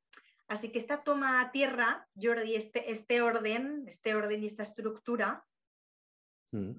así 0.48 0.72
que 0.72 0.80
esta 0.80 1.04
toma 1.04 1.42
a 1.42 1.52
tierra, 1.52 2.08
Jordi, 2.20 2.56
este, 2.56 2.92
este 2.92 3.22
orden, 3.22 3.86
este 3.88 4.16
orden 4.16 4.42
y 4.42 4.48
esta 4.48 4.64
estructura, 4.64 5.46
mm. 6.52 6.72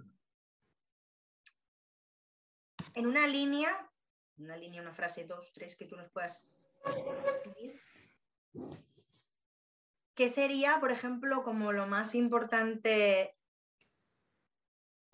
en 2.95 3.07
una 3.07 3.27
línea, 3.27 3.91
una 4.39 4.57
línea, 4.57 4.83
una 4.83 4.95
frase, 4.95 5.25
dos, 5.25 5.53
tres, 5.53 5.77
que 5.77 5.87
tú 5.87 5.97
nos 5.97 6.11
puedas. 6.11 6.69
¿Qué 10.15 10.29
sería, 10.29 10.79
por 10.81 10.93
ejemplo, 10.93 11.43
como 11.43 11.73
lo 11.73 11.87
más 11.87 12.15
importante 12.15 13.37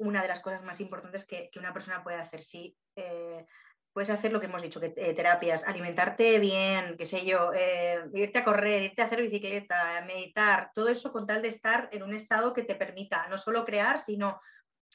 una 0.01 0.23
de 0.23 0.29
las 0.29 0.41
cosas 0.41 0.63
más 0.65 0.81
importantes 0.81 1.25
que, 1.25 1.51
una 1.59 1.73
persona 1.73 2.03
puede 2.03 2.17
hacer. 2.17 2.43
Si 2.43 2.77
eh, 2.97 3.47
puedes 3.93 4.11
hacer 4.11 4.33
lo 4.33 4.41
que 4.41 4.47
hemos 4.47 4.63
dicho, 4.63 4.81
que 4.81 4.95
eh, 4.97 5.15
terapias, 5.15 5.65
alimentarte 5.65 6.39
bien, 6.39 6.97
qué 6.97 7.05
sé 7.05 7.25
yo, 7.25 7.53
eh, 7.55 8.01
irte 8.15 8.39
a 8.39 8.45
correr, 8.45 8.83
irte 8.83 9.03
a 9.03 9.05
hacer 9.05 9.21
bicicleta, 9.21 10.03
meditar, 10.07 10.71
todo 10.75 10.89
eso 10.89 11.13
con 11.13 11.27
tal 11.27 11.43
de 11.43 11.49
estar 11.49 11.89
en 11.93 12.03
un 12.03 12.15
estado 12.15 12.55
que 12.55 12.63
te 12.63 12.75
permita 12.75 13.27
no 13.29 13.37
solo 13.37 13.65
crear, 13.65 13.99
sino 13.99 14.41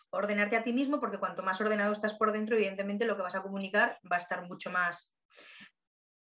ordenarte 0.10 0.58
a 0.58 0.64
ti 0.64 0.74
mismo, 0.74 1.00
porque 1.00 1.20
cuanto 1.20 1.44
más 1.44 1.62
ordenado 1.62 1.92
estás 1.92 2.16
por 2.16 2.32
dentro, 2.32 2.56
evidentemente 2.56 3.06
lo 3.06 3.16
que 3.16 3.24
vas 3.24 3.36
a 3.36 3.44
comunicar 3.44 4.00
va 4.12 4.16
a 4.16 4.20
estar 4.20 4.48
mucho 4.48 4.72
más. 4.72 5.16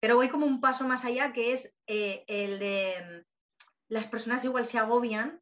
Pero 0.02 0.16
voy 0.16 0.28
como 0.28 0.46
un 0.46 0.60
paso 0.60 0.86
más 0.86 1.06
allá, 1.06 1.32
que 1.32 1.54
es 1.54 1.74
el 1.88 2.60
de 2.60 3.24
las 3.88 4.08
personas 4.08 4.44
igual 4.44 4.66
se 4.66 4.78
agobian 4.78 5.40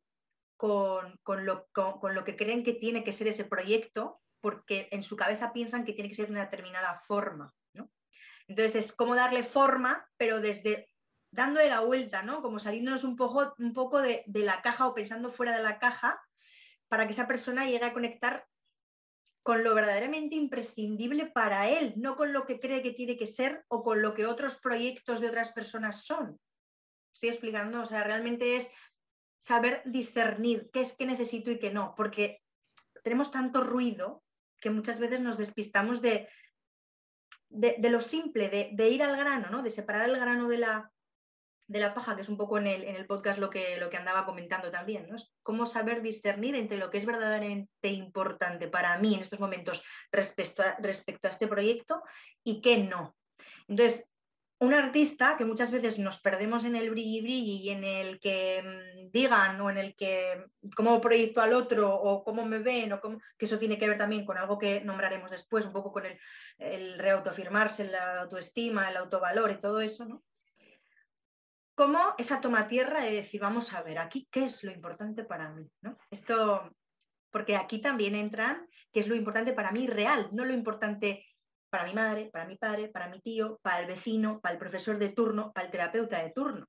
con, 0.62 1.46
lo, 1.46 2.24
que 2.24 2.36
creen 2.36 2.64
que 2.64 2.74
tiene 2.74 3.04
que 3.04 3.12
ser 3.12 3.28
ese 3.28 3.46
proyecto, 3.46 4.22
porque 4.42 4.90
en 4.92 5.02
su 5.02 5.16
cabeza 5.16 5.54
piensan 5.54 5.86
que 5.86 5.94
tiene 5.94 6.10
que 6.10 6.16
ser 6.16 6.28
de 6.28 6.34
una 6.34 6.46
determinada 6.46 7.02
forma. 7.08 7.52
Entonces 8.48 8.76
es 8.76 8.94
como 8.94 9.16
darle 9.16 9.44
forma, 9.44 10.08
pero 10.18 10.40
desde 10.40 10.88
dándole 11.32 11.68
la 11.68 11.80
vuelta, 11.80 12.22
¿no? 12.22 12.44
Como 12.44 12.60
saliéndonos 12.60 13.04
un 13.04 13.16
poco, 13.16 13.56
un 13.58 13.74
poco 13.74 14.02
de, 14.02 14.24
la 14.28 14.62
caja 14.62 14.86
o 14.86 14.94
pensando 14.94 15.30
fuera 15.30 15.58
de 15.58 15.64
la 15.64 15.80
caja 15.80 16.22
para 16.90 17.08
que 17.08 17.14
esa 17.14 17.28
persona 17.28 17.66
llegue 17.66 17.86
a 17.86 17.94
conectar 17.94 18.46
con 19.42 19.64
lo 19.64 19.74
verdaderamente 19.74 20.36
imprescindible 20.36 21.26
para 21.26 21.70
él, 21.70 21.94
no 21.96 22.16
con 22.16 22.34
lo 22.34 22.46
que 22.46 22.60
cree 22.60 22.84
que 22.84 22.92
tiene 22.92 23.18
que 23.18 23.26
ser 23.26 23.66
o 23.68 23.82
con 23.82 24.04
lo 24.04 24.14
que 24.14 24.28
otros 24.28 24.58
proyectos 24.58 25.22
de 25.22 25.30
otras 25.30 25.50
personas 25.52 26.06
son. 26.06 26.40
Estoy 27.14 27.30
explicando, 27.30 27.82
o 27.82 27.86
sea, 27.86 28.04
realmente 28.04 28.56
es 28.56 28.72
saber 29.42 29.82
discernir 29.86 30.70
qué 30.72 30.82
es 30.82 30.94
que 30.94 31.06
necesito 31.06 31.50
y 31.52 31.58
qué 31.60 31.72
no, 31.72 31.96
porque 31.98 32.42
tenemos 33.04 33.32
tanto 33.32 33.62
ruido 33.62 34.24
que 34.60 34.70
muchas 34.70 35.00
veces 35.00 35.20
nos 35.20 35.38
despistamos 35.38 36.02
de, 36.02 36.30
de, 37.50 37.90
lo 37.90 38.00
simple, 38.00 38.50
de, 38.50 38.90
ir 38.90 39.02
al 39.02 39.18
grano, 39.18 39.50
¿no? 39.50 39.64
de 39.64 39.72
separar 39.72 40.08
el 40.08 40.16
grano 40.16 40.48
de 40.48 40.60
la, 40.60 40.92
de 41.68 41.80
la 41.80 41.96
paja, 41.96 42.16
que 42.16 42.22
es 42.22 42.30
un 42.30 42.38
poco 42.38 42.60
en 42.60 42.68
el, 42.68 42.84
en 42.84 42.96
el 42.96 43.08
podcast 43.08 43.40
lo 43.40 43.50
que, 43.50 43.78
lo 43.78 43.90
que 43.90 43.98
andaba 43.98 44.26
comentando 44.26 44.70
también, 44.70 45.10
¿no? 45.10 45.16
Es 45.16 45.34
cómo 45.42 45.66
saber 45.66 46.04
discernir 46.04 46.54
entre 46.54 46.78
lo 46.78 46.92
que 46.92 47.00
es 47.00 47.06
verdaderamente 47.08 47.88
importante 47.88 48.68
para 48.68 48.98
mí 49.00 49.16
en 49.16 49.22
estos 49.22 49.40
momentos 49.40 49.84
respecto 50.12 50.62
a, 50.62 50.76
respecto 50.80 51.28
a 51.28 51.32
este 51.32 51.48
proyecto 51.48 52.04
y 52.44 52.62
qué 52.62 52.78
no. 52.78 53.16
Entonces, 53.68 54.11
un 54.62 54.76
artista 54.76 55.38
que 55.38 55.46
muchas 55.46 55.72
veces 55.72 55.98
nos 55.98 56.22
perdemos 56.22 56.64
en 56.66 56.76
el 56.76 56.92
brilli 56.92 57.22
brilli 57.22 57.58
y 57.64 57.70
en 57.72 57.84
el 57.84 58.20
que 58.20 58.62
mm, 58.62 59.12
digan 59.12 59.60
o 59.60 59.72
en 59.72 59.78
el 59.78 59.96
que 59.96 60.46
cómo 60.76 61.02
proyecto 61.02 61.42
al 61.42 61.54
otro 61.54 61.92
o 61.92 62.24
cómo 62.24 62.46
me 62.46 62.60
ven 62.60 62.94
o 62.94 63.02
cómo, 63.02 63.20
que 63.38 63.46
eso 63.46 63.58
tiene 63.58 63.80
que 63.80 63.88
ver 63.88 63.98
también 63.98 64.24
con 64.24 64.38
algo 64.38 64.60
que 64.60 64.82
nombraremos 64.82 65.32
después, 65.32 65.66
un 65.66 65.74
poco 65.74 65.92
con 65.92 66.06
el, 66.06 66.20
el 66.60 67.00
reautofirmarse, 67.00 67.90
la 67.90 68.22
autoestima, 68.22 68.88
el 68.88 68.98
autovalor 68.98 69.50
y 69.50 69.60
todo 69.60 69.82
eso, 69.82 70.06
¿no? 70.06 70.24
Cómo 71.74 72.14
esa 72.20 72.40
toma 72.40 72.68
tierra 72.68 73.02
de 73.02 73.14
decir, 73.14 73.42
vamos 73.42 73.74
a 73.74 73.82
ver, 73.82 73.98
aquí, 73.98 74.28
¿qué 74.30 74.44
es 74.44 74.64
lo 74.64 74.72
importante 74.72 75.24
para 75.24 75.50
mí? 75.50 75.68
Esto 76.12 76.72
porque 77.32 77.56
aquí 77.56 77.80
también 77.80 78.14
entran, 78.14 78.68
que 78.94 79.00
es 79.00 79.08
lo 79.08 79.16
importante 79.16 79.54
para 79.54 79.72
mí 79.72 79.88
real, 79.88 80.30
no 80.34 80.46
lo 80.46 80.54
importante 80.54 81.26
para 81.72 81.86
mi 81.86 81.94
madre, 81.94 82.30
para 82.32 82.46
mi 82.46 82.58
padre, 82.58 82.90
para 82.90 83.08
mi 83.08 83.20
tío, 83.22 83.58
para 83.64 83.80
el 83.80 83.88
vecino, 83.88 84.42
para 84.42 84.54
el 84.54 84.60
profesor 84.60 85.00
de 85.00 85.10
turno, 85.10 85.54
para 85.54 85.66
el 85.66 85.72
terapeuta 85.72 86.22
de 86.22 86.32
turno. 86.32 86.68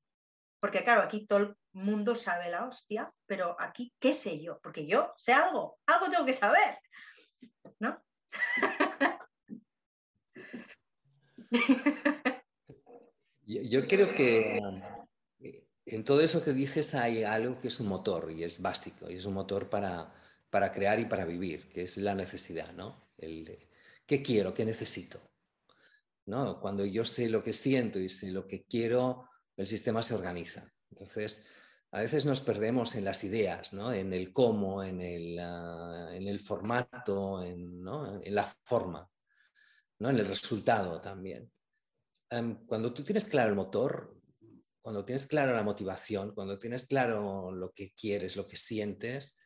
Porque 0.60 0.84
claro, 0.84 1.02
aquí 1.02 1.26
todo 1.26 1.40
el 1.40 1.56
mundo 1.72 2.14
sabe 2.14 2.48
la 2.48 2.66
hostia, 2.66 3.12
pero 3.26 3.56
aquí, 3.58 3.92
¿qué 3.98 4.12
sé 4.12 4.40
yo? 4.40 4.60
Porque 4.62 4.86
yo 4.86 5.12
sé 5.18 5.32
algo, 5.32 5.80
algo 5.86 6.08
tengo 6.08 6.24
que 6.24 6.32
saber, 6.32 6.78
¿no? 7.80 8.00
Yo, 13.44 13.86
creo 13.86 14.14
que 14.14 14.60
eh, 15.40 15.66
en 15.84 16.04
todo 16.04 16.20
eso 16.22 16.44
que 16.44 16.52
dices 16.52 16.94
hay 16.94 17.24
algo 17.24 17.60
que 17.60 17.68
es 17.68 17.80
un 17.80 17.88
motor 17.88 18.30
y 18.30 18.44
es 18.44 18.62
básico, 18.62 19.10
y 19.10 19.16
es 19.16 19.26
un 19.26 19.34
motor 19.34 19.68
para, 19.68 20.14
para 20.48 20.70
crear 20.72 21.00
y 21.00 21.06
para 21.06 21.24
vivir, 21.24 21.70
que 21.72 21.82
es 21.82 21.98
la 21.98 22.14
necesidad, 22.14 22.72
¿no? 22.72 23.12
El, 23.18 23.68
¿Qué 24.06 24.22
quiero? 24.22 24.52
¿Qué 24.52 24.64
necesito? 24.64 25.20
¿No? 26.26 26.60
Cuando 26.60 26.84
yo 26.84 27.04
sé 27.04 27.28
lo 27.28 27.42
que 27.42 27.52
siento 27.52 27.98
y 27.98 28.08
sé 28.08 28.30
lo 28.30 28.46
que 28.46 28.64
quiero, 28.64 29.28
el 29.56 29.66
sistema 29.66 30.02
se 30.02 30.14
organiza. 30.14 30.64
Entonces, 30.90 31.48
a 31.92 32.00
veces 32.00 32.24
nos 32.24 32.40
perdemos 32.40 32.94
en 32.94 33.04
las 33.04 33.22
ideas, 33.22 33.72
¿no? 33.74 33.92
en 33.92 34.12
el 34.12 34.32
cómo, 34.32 34.82
en 34.82 35.00
el, 35.00 35.38
ah, 35.38 36.08
en 36.12 36.26
el 36.26 36.40
formato, 36.40 37.42
en, 37.42 37.82
en, 38.22 38.34
la 38.34 38.44
forma, 38.64 39.08
¿no? 39.98 40.10
en 40.10 40.18
el 40.18 40.26
resultado 40.26 41.00
también. 41.00 41.52
cuando 42.66 42.94
tú 42.94 43.04
tienes 43.04 43.26
claro 43.26 43.50
el 43.50 43.56
motor, 43.56 44.16
cuando 44.80 45.04
tienes 45.04 45.26
claro 45.26 45.54
la 45.54 45.62
motivación, 45.62 46.34
cuando 46.34 46.58
tienes 46.58 46.86
claro 46.86 47.52
lo 47.52 47.70
que 47.72 47.92
quieres, 47.92 48.36
lo 48.36 48.48
que 48.48 48.56
sientes, 48.56 49.38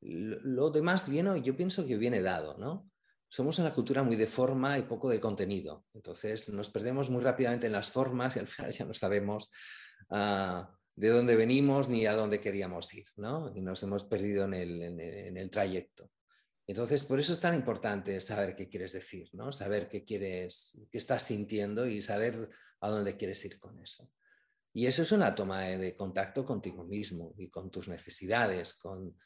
lo, 0.00 0.40
lo 0.40 0.70
demás 0.70 1.08
viene, 1.08 1.40
yo 1.40 1.56
pienso 1.56 1.86
que 1.86 1.96
viene 1.96 2.20
dado, 2.20 2.58
¿no? 2.58 2.90
Somos 3.32 3.58
una 3.58 3.72
cultura 3.72 4.02
muy 4.02 4.16
de 4.16 4.26
forma 4.26 4.76
y 4.76 4.82
poco 4.82 5.08
de 5.08 5.18
contenido. 5.18 5.86
Entonces 5.94 6.50
nos 6.50 6.68
perdemos 6.68 7.08
muy 7.08 7.22
rápidamente 7.22 7.66
en 7.66 7.72
las 7.72 7.90
formas 7.90 8.36
y 8.36 8.40
al 8.40 8.46
final 8.48 8.72
ya 8.72 8.84
no 8.84 8.92
sabemos 8.92 9.50
ah, 10.10 10.70
de 10.94 11.08
dónde 11.08 11.34
venimos 11.34 11.88
ni 11.88 12.04
a 12.04 12.12
dónde 12.14 12.40
queríamos 12.40 12.92
ir, 12.92 13.06
¿no? 13.16 13.50
Y 13.56 13.62
nos 13.62 13.82
hemos 13.84 14.04
perdido 14.04 14.44
en 14.44 14.52
el, 14.52 15.50
trayecto. 15.50 16.10
Entonces, 16.66 17.04
por 17.04 17.18
eso 17.20 17.32
es 17.32 17.40
tan 17.40 17.54
importante 17.54 18.20
saber 18.20 18.54
qué 18.54 18.68
quieres 18.68 18.92
decir, 18.92 19.30
¿no? 19.32 19.50
Saber 19.50 19.88
qué 19.88 20.04
quieres, 20.04 20.78
qué 20.90 20.98
estás 20.98 21.22
sintiendo 21.22 21.86
y 21.86 22.02
saber 22.02 22.50
a 22.82 22.90
dónde 22.90 23.16
quieres 23.16 23.42
ir 23.46 23.58
con 23.58 23.78
eso. 23.78 24.10
Y 24.74 24.84
eso 24.84 25.02
es 25.02 25.12
una 25.12 25.34
toma 25.34 25.62
de 25.62 25.96
contacto 25.96 26.44
contigo 26.44 26.84
mismo 26.84 27.34
y 27.38 27.48
con 27.48 27.70
tus 27.70 27.88
necesidades, 27.88 28.74
con, 28.74 29.16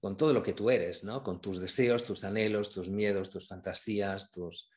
con 0.00 0.16
todo 0.16 0.32
lo 0.32 0.42
que 0.42 0.52
tú 0.52 0.70
eres, 0.70 1.04
¿no? 1.04 1.22
Con 1.22 1.40
tus 1.40 1.58
deseos, 1.58 2.04
tus 2.04 2.24
anhelos, 2.24 2.70
tus 2.70 2.88
miedos, 2.88 3.30
tus 3.30 3.48
fantasías, 3.48 4.30
tus... 4.30 4.70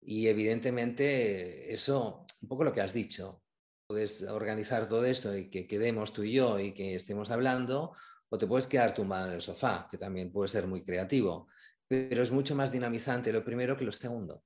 Y 0.00 0.28
evidentemente 0.28 1.72
eso, 1.72 2.24
un 2.42 2.48
poco 2.48 2.64
lo 2.64 2.72
que 2.72 2.80
has 2.80 2.92
dicho, 2.92 3.42
puedes 3.86 4.22
organizar 4.22 4.88
todo 4.88 5.04
eso 5.04 5.36
y 5.36 5.50
que 5.50 5.66
quedemos 5.66 6.12
tú 6.12 6.22
y 6.22 6.32
yo 6.32 6.58
y 6.58 6.72
que 6.72 6.94
estemos 6.94 7.30
hablando, 7.30 7.92
o 8.28 8.38
te 8.38 8.46
puedes 8.46 8.66
quedar 8.66 8.94
tumbado 8.94 9.28
en 9.28 9.34
el 9.34 9.42
sofá, 9.42 9.86
que 9.90 9.98
también 9.98 10.32
puede 10.32 10.48
ser 10.48 10.66
muy 10.66 10.82
creativo, 10.82 11.48
pero 11.88 12.22
es 12.22 12.30
mucho 12.30 12.54
más 12.54 12.72
dinamizante 12.72 13.32
lo 13.32 13.44
primero 13.44 13.76
que 13.76 13.84
lo 13.84 13.92
segundo. 13.92 14.42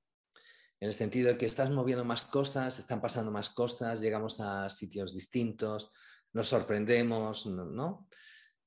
En 0.79 0.87
el 0.87 0.93
sentido 0.93 1.29
de 1.29 1.37
que 1.37 1.45
estás 1.45 1.69
moviendo 1.69 2.05
más 2.05 2.25
cosas, 2.25 2.79
están 2.79 3.01
pasando 3.01 3.31
más 3.31 3.51
cosas, 3.51 4.01
llegamos 4.01 4.39
a 4.39 4.69
sitios 4.69 5.13
distintos, 5.13 5.91
nos 6.33 6.47
sorprendemos, 6.47 7.45
¿no? 7.45 8.07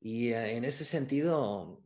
Y 0.04 0.34
eh, 0.34 0.58
en 0.58 0.66
ese 0.66 0.84
sentido, 0.84 1.82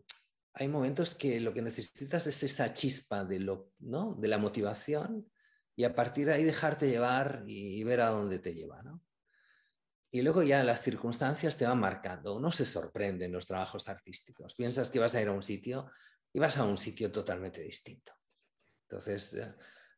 hay 0.53 0.67
momentos 0.67 1.15
que 1.15 1.41
lo 1.41 1.55
que 1.55 1.63
necesitas 1.63 2.27
es 2.27 2.43
esa 2.43 2.75
chispa 2.75 3.25
de, 3.25 3.39
lo, 3.39 3.71
¿no? 3.79 4.17
de 4.19 4.27
la 4.27 4.39
motivación 4.39 5.31
y 5.77 5.85
a 5.85 5.95
partir 5.95 6.27
de 6.27 6.35
ahí 6.35 6.43
dejarte 6.43 6.91
llevar 6.91 7.45
y, 7.47 7.83
ver 7.85 8.01
a 8.01 8.09
dónde 8.09 8.41
te 8.41 8.55
lleva. 8.55 8.83
¿no? 8.83 9.05
Y 10.11 10.23
luego 10.23 10.43
ya 10.43 10.65
las 10.65 10.83
circunstancias 10.83 11.57
te 11.57 11.65
van 11.65 11.79
marcando. 11.79 12.35
Uno 12.35 12.51
se 12.51 12.65
sorprende 12.65 13.27
en 13.27 13.33
los 13.33 13.47
trabajos 13.47 13.89
artísticos. 13.89 14.57
Piensas 14.57 14.91
que 14.91 14.99
vas 14.99 15.15
a 15.15 15.23
ir 15.23 15.29
a 15.29 15.33
un 15.33 15.45
sitio 15.45 15.89
y 16.33 16.41
vas 16.41 16.59
a 16.59 16.65
un 16.65 16.77
sitio 16.77 17.13
totalmente 17.13 17.61
distinto. 17.61 18.13
Entonces, 18.83 19.35
eh, 19.35 19.55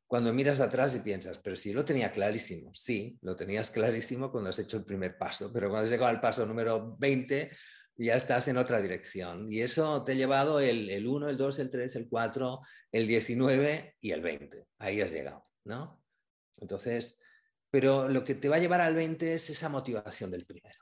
cuando 0.06 0.30
miras 0.34 0.60
atrás 0.60 0.94
y 0.94 1.00
piensas, 1.00 1.38
pero 1.38 1.56
si 1.56 1.72
lo 1.72 1.86
tenía 1.86 2.12
clarísimo, 2.12 2.74
sí, 2.74 3.18
lo 3.22 3.34
tenías 3.34 3.70
clarísimo 3.70 4.30
cuando 4.30 4.50
has 4.50 4.58
hecho 4.58 4.76
el 4.76 4.84
primer 4.84 5.16
paso, 5.16 5.50
pero 5.50 5.70
cuando 5.70 5.84
has 5.84 5.90
llegado 5.90 6.10
al 6.10 6.20
paso 6.20 6.44
número 6.44 6.98
20, 6.98 7.50
ya 8.04 8.16
estás 8.16 8.48
en 8.48 8.56
otra 8.56 8.80
dirección. 8.80 9.52
Y 9.52 9.60
eso 9.60 10.02
te 10.04 10.12
ha 10.12 10.14
llevado 10.14 10.60
el, 10.60 10.88
el 10.90 11.06
1, 11.06 11.28
el 11.28 11.36
2, 11.36 11.58
el 11.58 11.70
3, 11.70 11.96
el 11.96 12.08
4, 12.08 12.60
el 12.92 13.06
19 13.06 13.96
y 14.00 14.10
el 14.12 14.22
20. 14.22 14.66
Ahí 14.78 15.00
has 15.00 15.12
llegado, 15.12 15.46
¿no? 15.64 16.02
Entonces, 16.56 17.20
pero 17.70 18.08
lo 18.08 18.24
que 18.24 18.34
te 18.34 18.48
va 18.48 18.56
a 18.56 18.60
llevar 18.60 18.80
al 18.80 18.94
20 18.94 19.34
es 19.34 19.50
esa 19.50 19.68
motivación 19.68 20.30
del 20.30 20.46
primero. 20.46 20.78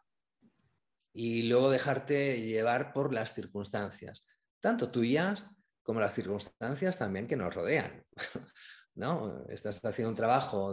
Y 1.13 1.43
luego 1.45 1.71
dejarte 1.71 2.41
llevar 2.43 2.93
por 2.93 3.13
las 3.13 3.35
circunstancias, 3.35 4.29
tanto 4.61 4.91
tuyas 4.91 5.49
como 5.83 6.01
las 6.01 6.15
circunstancias 6.15 6.99
también 6.99 7.27
que 7.27 7.37
nos 7.37 7.55
rodean. 7.55 8.05
¿no? 8.99 9.45
Estás 9.49 9.83
haciendo 9.85 10.11
un 10.11 10.17
trabajo 10.17 10.73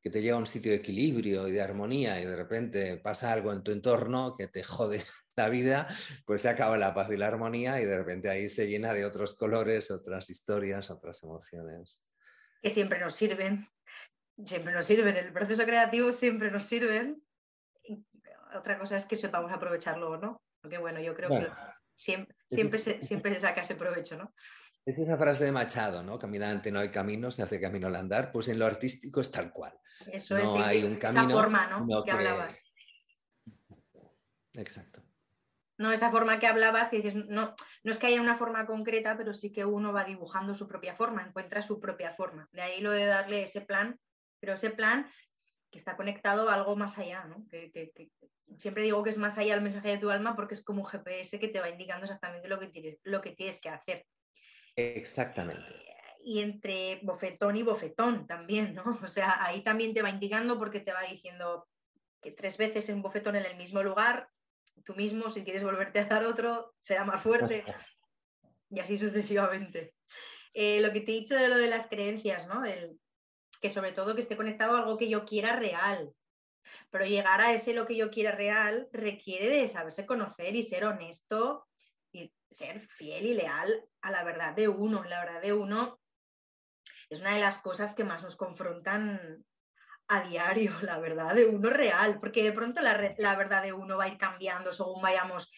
que 0.00 0.10
te 0.10 0.22
lleva 0.22 0.36
a 0.36 0.40
un 0.40 0.46
sitio 0.46 0.70
de 0.70 0.78
equilibrio 0.78 1.48
y 1.48 1.52
de 1.52 1.60
armonía 1.60 2.20
y 2.20 2.24
de 2.24 2.36
repente 2.36 2.96
pasa 2.98 3.32
algo 3.32 3.52
en 3.52 3.62
tu 3.62 3.72
entorno 3.72 4.36
que 4.36 4.46
te 4.46 4.62
jode 4.62 5.04
la 5.36 5.48
vida, 5.48 5.88
pues 6.24 6.42
se 6.42 6.48
acaba 6.48 6.78
la 6.78 6.94
paz 6.94 7.10
y 7.10 7.16
la 7.16 7.26
armonía 7.26 7.80
y 7.80 7.84
de 7.84 7.96
repente 7.96 8.30
ahí 8.30 8.48
se 8.48 8.68
llena 8.68 8.94
de 8.94 9.04
otros 9.04 9.34
colores, 9.34 9.90
otras 9.90 10.30
historias, 10.30 10.90
otras 10.90 11.22
emociones. 11.24 12.08
Que 12.62 12.70
siempre 12.70 13.00
nos 13.00 13.14
sirven, 13.14 13.68
siempre 14.44 14.72
nos 14.72 14.86
sirven, 14.86 15.16
el 15.16 15.32
proceso 15.32 15.64
creativo 15.64 16.12
siempre 16.12 16.50
nos 16.50 16.64
sirven. 16.64 17.22
Otra 18.56 18.78
cosa 18.78 18.96
es 18.96 19.04
que 19.04 19.16
sepamos 19.16 19.52
aprovecharlo 19.52 20.16
no, 20.18 20.40
porque 20.62 20.78
bueno, 20.78 21.00
yo 21.00 21.14
creo 21.14 21.28
que 21.28 21.50
siempre, 21.94 22.34
siempre, 22.48 22.78
se, 22.78 23.02
siempre 23.02 23.34
se 23.34 23.40
saca 23.40 23.60
ese 23.60 23.74
provecho, 23.74 24.16
¿no? 24.16 24.32
Es 24.86 25.00
esa 25.00 25.18
frase 25.18 25.44
de 25.44 25.52
Machado, 25.52 26.04
¿no? 26.04 26.16
Caminante 26.16 26.70
no 26.70 26.78
hay 26.78 26.90
camino, 26.90 27.32
se 27.32 27.42
hace 27.42 27.60
camino 27.60 27.88
al 27.88 27.96
andar. 27.96 28.30
Pues 28.30 28.46
en 28.46 28.60
lo 28.60 28.66
artístico 28.66 29.20
es 29.20 29.32
tal 29.32 29.52
cual. 29.52 29.76
Eso 30.12 30.38
no 30.38 30.64
hay 30.64 30.84
un 30.84 30.94
camino. 30.94 31.24
Esa 31.24 31.32
forma, 31.32 31.66
¿no? 31.66 32.04
que, 32.04 32.10
hablabas. 32.12 32.60
Exacto. 34.54 35.02
No, 35.78 35.92
esa 35.92 36.10
forma 36.12 36.38
que 36.38 36.46
hablabas, 36.46 36.88
que 36.88 36.98
dices, 36.98 37.16
no, 37.16 37.54
no 37.82 37.90
es 37.90 37.98
que 37.98 38.06
haya 38.06 38.20
una 38.20 38.38
forma 38.38 38.64
concreta, 38.64 39.16
pero 39.16 39.34
sí 39.34 39.52
que 39.52 39.64
uno 39.64 39.92
va 39.92 40.04
dibujando 40.04 40.54
su 40.54 40.68
propia 40.68 40.94
forma, 40.94 41.26
encuentra 41.26 41.60
su 41.62 41.80
propia 41.80 42.12
forma. 42.12 42.48
De 42.52 42.62
ahí 42.62 42.80
lo 42.80 42.92
de 42.92 43.06
darle 43.06 43.42
ese 43.42 43.62
plan, 43.62 43.98
pero 44.38 44.54
ese 44.54 44.70
plan 44.70 45.10
que 45.70 45.78
está 45.78 45.96
conectado 45.96 46.48
a 46.48 46.54
algo 46.54 46.76
más 46.76 46.96
allá, 46.96 47.24
¿no? 47.24 47.44
Que, 47.50 47.90
siempre 48.56 48.84
digo 48.84 49.02
que 49.02 49.10
es 49.10 49.18
más 49.18 49.36
allá 49.36 49.54
el 49.54 49.60
mensaje 49.60 49.88
de 49.88 49.98
tu 49.98 50.10
alma 50.10 50.36
porque 50.36 50.54
es 50.54 50.62
como 50.62 50.82
un 50.82 50.86
GPS 50.86 51.40
que 51.40 51.48
te 51.48 51.58
va 51.58 51.68
indicando 51.68 52.04
exactamente 52.04 52.48
lo 52.48 52.60
que 52.60 52.68
tienes, 52.68 53.00
lo 53.02 53.20
que, 53.20 53.32
tienes 53.32 53.60
que 53.60 53.68
hacer. 53.68 54.06
Exactamente. 54.76 55.72
Y 56.22 56.40
entre 56.40 57.00
bofetón 57.02 57.56
y 57.56 57.62
bofetón 57.62 58.26
también, 58.26 58.74
¿no? 58.74 58.98
O 59.02 59.06
sea, 59.06 59.44
ahí 59.44 59.62
también 59.62 59.94
te 59.94 60.02
va 60.02 60.10
indicando 60.10 60.58
porque 60.58 60.80
te 60.80 60.92
va 60.92 61.02
diciendo 61.02 61.66
que 62.20 62.32
tres 62.32 62.56
veces 62.56 62.88
en 62.88 63.02
bofetón 63.02 63.36
en 63.36 63.46
el 63.46 63.56
mismo 63.56 63.82
lugar, 63.82 64.28
tú 64.84 64.94
mismo, 64.94 65.30
si 65.30 65.44
quieres 65.44 65.62
volverte 65.62 66.00
a 66.00 66.04
dar 66.04 66.24
otro, 66.24 66.74
será 66.80 67.04
más 67.04 67.22
fuerte. 67.22 67.64
y 68.70 68.80
así 68.80 68.98
sucesivamente. 68.98 69.94
Eh, 70.52 70.80
lo 70.80 70.92
que 70.92 71.00
te 71.00 71.12
he 71.12 71.20
dicho 71.20 71.36
de 71.36 71.48
lo 71.48 71.56
de 71.56 71.68
las 71.68 71.86
creencias, 71.86 72.46
¿no? 72.46 72.62
que 73.60 73.70
sobre 73.70 73.92
todo 73.92 74.14
que 74.14 74.20
esté 74.20 74.36
conectado 74.36 74.76
a 74.76 74.80
algo 74.80 74.98
que 74.98 75.08
yo 75.08 75.24
quiera 75.24 75.56
real. 75.56 76.12
Pero 76.90 77.06
llegar 77.06 77.40
a 77.40 77.52
ese 77.52 77.72
lo 77.72 77.86
que 77.86 77.96
yo 77.96 78.10
quiera 78.10 78.32
real 78.32 78.88
requiere 78.92 79.48
de 79.48 79.68
saberse 79.68 80.04
conocer 80.04 80.54
y 80.54 80.62
ser 80.62 80.84
honesto 80.84 81.65
ser 82.50 82.80
fiel 82.80 83.26
y 83.26 83.34
leal 83.34 83.84
a 84.02 84.10
la 84.10 84.24
verdad 84.24 84.54
de 84.54 84.68
uno. 84.68 85.04
La 85.04 85.24
verdad 85.24 85.42
de 85.42 85.52
uno 85.52 86.00
es 87.10 87.20
una 87.20 87.34
de 87.34 87.40
las 87.40 87.58
cosas 87.58 87.94
que 87.94 88.04
más 88.04 88.22
nos 88.22 88.36
confrontan 88.36 89.44
a 90.08 90.22
diario, 90.22 90.72
la 90.82 90.98
verdad 90.98 91.34
de 91.34 91.46
uno 91.46 91.70
real, 91.70 92.18
porque 92.20 92.42
de 92.42 92.52
pronto 92.52 92.80
la, 92.80 92.96
verdad 93.36 93.62
de 93.62 93.72
uno 93.72 93.96
va 93.96 94.04
a 94.04 94.08
ir 94.08 94.18
cambiando 94.18 94.72
según 94.72 95.02
vayamos 95.02 95.50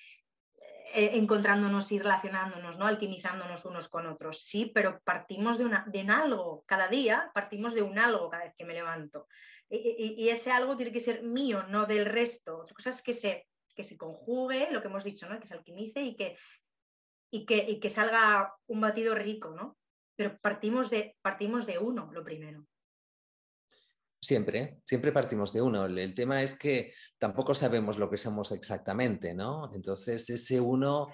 eh, 0.95 1.11
encontrándonos 1.15 1.93
y 1.93 1.99
relacionándonos, 1.99 2.79
¿no? 2.79 2.87
alquimizándonos 2.87 3.65
unos 3.67 3.89
con 3.89 4.07
otros. 4.07 4.43
Sí, 4.43 4.71
pero 4.75 5.01
partimos 5.05 5.59
de, 5.59 5.67
una, 5.67 5.85
de 5.87 6.01
un 6.01 6.11
algo, 6.11 6.65
cada 6.67 6.89
día 6.89 7.31
partimos 7.35 7.75
de 7.75 7.83
un 7.83 7.99
algo 7.99 8.31
cada 8.31 8.45
vez 8.45 8.55
que 8.57 8.65
me 8.65 8.75
levanto. 8.75 9.29
Y, 9.71 10.15
y, 10.17 10.31
ese 10.31 10.51
algo 10.51 10.77
tiene 10.79 10.93
que 10.93 11.01
ser 11.01 11.23
mío, 11.23 11.65
no 11.65 11.85
del 11.85 12.07
resto. 12.07 12.61
Otra 12.61 12.75
cosa 12.75 12.89
es 12.89 13.03
que 13.03 13.13
se, 13.13 13.48
que 13.79 13.85
se 13.85 13.97
conjugue, 13.97 14.73
lo 14.73 14.83
que 14.83 14.89
hemos 14.89 15.05
dicho, 15.05 15.29
¿no? 15.29 15.39
que 15.39 15.47
se 15.47 15.55
alquimice 15.55 16.03
y 16.03 16.17
que, 16.17 16.37
y 17.31 17.47
que, 17.47 17.79
que 17.79 17.91
salga 17.91 18.53
un 18.67 18.81
batido 18.81 19.15
rico, 19.15 19.51
¿no? 19.51 19.79
Pero 20.17 20.37
partimos 20.41 20.91
de, 20.91 21.17
partimos 21.23 21.65
de 21.65 21.79
uno, 21.79 22.11
lo 22.13 22.25
primero. 22.25 22.67
Siempre, 24.21 24.81
siempre 24.85 25.13
partimos 25.13 25.53
de 25.53 25.63
uno. 25.63 25.87
El 25.87 26.13
tema 26.13 26.43
es 26.43 26.59
que 26.59 26.93
tampoco 27.19 27.55
sabemos 27.55 27.99
lo 27.99 28.11
que 28.11 28.17
somos 28.17 28.51
exactamente, 28.51 29.33
¿no? 29.33 29.73
Entonces, 29.73 30.29
ese 30.29 30.61
uno 30.61 31.07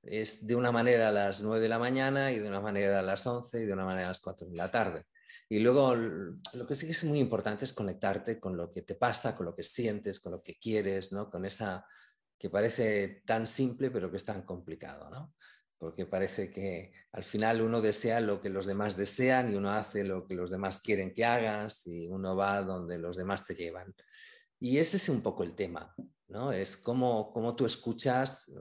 es 0.00 0.46
de 0.46 0.54
una 0.54 0.70
manera 0.70 1.08
a 1.08 1.12
las 1.12 1.42
9 1.42 1.60
de 1.60 1.68
la 1.68 1.80
mañana 1.80 2.30
y 2.30 2.38
de 2.38 2.46
una 2.46 2.60
manera 2.60 3.00
a 3.00 3.02
las 3.02 3.26
11 3.26 3.62
y 3.62 3.66
de 3.66 3.72
una 3.72 3.84
manera 3.84 4.06
a 4.06 4.10
las 4.10 4.20
4 4.20 4.46
de 4.46 4.56
la 4.56 4.70
tarde. 4.70 5.06
Y 5.48 5.58
luego 5.58 5.94
lo 5.96 6.66
que 6.68 6.76
sí 6.76 6.86
que 6.86 6.92
es 6.92 7.04
muy 7.04 7.18
importante 7.18 7.64
es 7.64 7.72
conectarte 7.72 8.38
con 8.38 8.56
lo 8.56 8.70
que 8.70 8.82
te 8.82 8.94
pasa, 8.94 9.36
con 9.36 9.44
lo 9.44 9.56
que 9.56 9.64
sientes, 9.64 10.20
con 10.20 10.32
lo 10.32 10.40
que 10.40 10.54
quieres, 10.54 11.10
¿no? 11.10 11.28
Con 11.28 11.44
esa 11.44 11.84
que 12.42 12.50
parece 12.50 13.22
tan 13.24 13.46
simple 13.46 13.92
pero 13.92 14.10
que 14.10 14.16
es 14.16 14.24
tan 14.24 14.42
complicado, 14.42 15.08
¿no? 15.10 15.32
Porque 15.78 16.06
parece 16.06 16.50
que 16.50 16.92
al 17.12 17.22
final 17.22 17.60
uno 17.60 17.80
desea 17.80 18.18
lo 18.18 18.40
que 18.40 18.50
los 18.50 18.66
demás 18.66 18.96
desean 18.96 19.52
y 19.52 19.54
uno 19.54 19.70
hace 19.70 20.02
lo 20.02 20.26
que 20.26 20.34
los 20.34 20.50
demás 20.50 20.80
quieren 20.80 21.14
que 21.14 21.24
hagas 21.24 21.86
y 21.86 22.08
uno 22.08 22.34
va 22.34 22.60
donde 22.62 22.98
los 22.98 23.16
demás 23.16 23.46
te 23.46 23.54
llevan. 23.54 23.94
Y 24.58 24.78
ese 24.78 24.96
es 24.96 25.08
un 25.08 25.22
poco 25.22 25.44
el 25.44 25.54
tema, 25.54 25.94
¿no? 26.26 26.50
Es 26.50 26.76
cómo, 26.76 27.32
cómo 27.32 27.54
tú 27.54 27.64
escuchas 27.64 28.52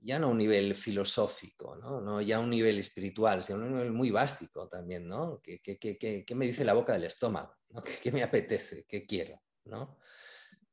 ya 0.00 0.18
no 0.18 0.26
a 0.26 0.30
un 0.30 0.38
nivel 0.38 0.74
filosófico, 0.74 1.76
¿no? 1.76 2.00
¿no? 2.00 2.20
ya 2.20 2.38
a 2.38 2.40
un 2.40 2.50
nivel 2.50 2.76
espiritual, 2.78 3.40
sino 3.44 3.60
a 3.60 3.62
un 3.62 3.72
nivel 3.74 3.92
muy 3.92 4.10
básico 4.10 4.68
también, 4.68 5.06
¿no? 5.06 5.40
¿Qué, 5.40 5.60
qué, 5.60 6.34
me 6.34 6.46
dice 6.46 6.64
la 6.64 6.74
boca 6.74 6.94
del 6.94 7.04
estómago? 7.04 7.54
¿no? 7.70 7.84
¿Qué, 8.02 8.10
me 8.10 8.24
apetece? 8.24 8.84
¿Qué 8.88 9.06
quiero? 9.06 9.40
¿no? 9.64 9.96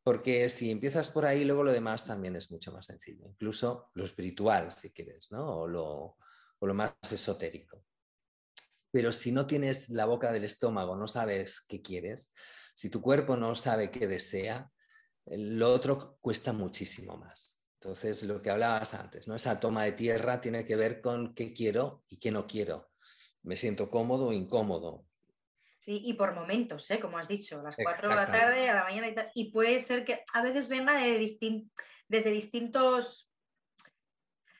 Porque 0.06 0.48
si 0.50 0.70
empiezas 0.70 1.10
por 1.10 1.26
ahí, 1.26 1.44
luego 1.46 1.64
lo 1.64 1.74
demás 1.74 2.06
también 2.06 2.36
es 2.36 2.52
mucho 2.52 2.72
más 2.72 2.86
sencillo, 2.86 3.26
incluso 3.28 3.90
lo 3.96 4.06
espiritual, 4.06 4.72
si 4.72 4.92
quieres, 4.92 5.32
¿no? 5.32 5.62
o, 5.62 5.68
lo, 5.68 6.18
o 6.60 6.68
lo 6.68 6.74
más 6.76 6.94
esotérico. 7.12 7.84
Pero 8.92 9.12
si 9.12 9.32
no 9.32 9.48
tienes 9.48 9.90
la 9.90 10.06
boca 10.06 10.32
del 10.32 10.44
estómago, 10.44 10.96
no 10.96 11.08
sabes 11.08 11.66
qué 11.68 11.82
quieres, 11.82 12.36
si 12.76 12.92
tu 12.92 13.02
cuerpo 13.02 13.36
no 13.36 13.56
sabe 13.56 13.90
qué 13.90 14.06
desea, 14.06 14.72
lo 15.26 15.74
otro 15.74 16.20
cuesta 16.22 16.54
muchísimo 16.54 17.18
más. 17.18 17.68
Entonces, 17.82 18.22
lo 18.26 18.44
que 18.44 18.52
hablabas 18.52 18.94
antes, 18.94 19.28
¿no? 19.28 19.34
esa 19.34 19.60
toma 19.60 19.86
de 19.86 19.94
tierra 19.94 20.40
tiene 20.40 20.66
que 20.66 20.76
ver 20.76 21.02
con 21.02 21.34
qué 21.34 21.52
quiero 21.52 22.04
y 22.12 22.20
qué 22.20 22.30
no 22.30 22.46
quiero. 22.46 22.92
Me 23.42 23.56
siento 23.56 23.90
cómodo 23.90 24.28
o 24.28 24.34
incómodo. 24.34 25.08
Sí, 25.86 26.02
y 26.04 26.14
por 26.14 26.34
momentos, 26.34 26.90
¿eh? 26.90 27.00
como 27.00 27.20
has 27.20 27.28
dicho, 27.28 27.60
a 27.60 27.64
las 27.64 27.76
4 27.76 28.10
de 28.10 28.16
la 28.16 28.32
tarde, 28.32 28.70
a 28.70 28.74
la 28.74 28.84
mañana 28.86 29.08
y 29.08 29.14
tal. 29.14 29.30
Y 29.36 29.52
puede 29.52 29.78
ser 29.78 30.04
que 30.04 30.24
a 30.34 30.42
veces 30.42 30.68
venga 30.68 30.96
desde 30.96 32.32
distintos 32.32 33.30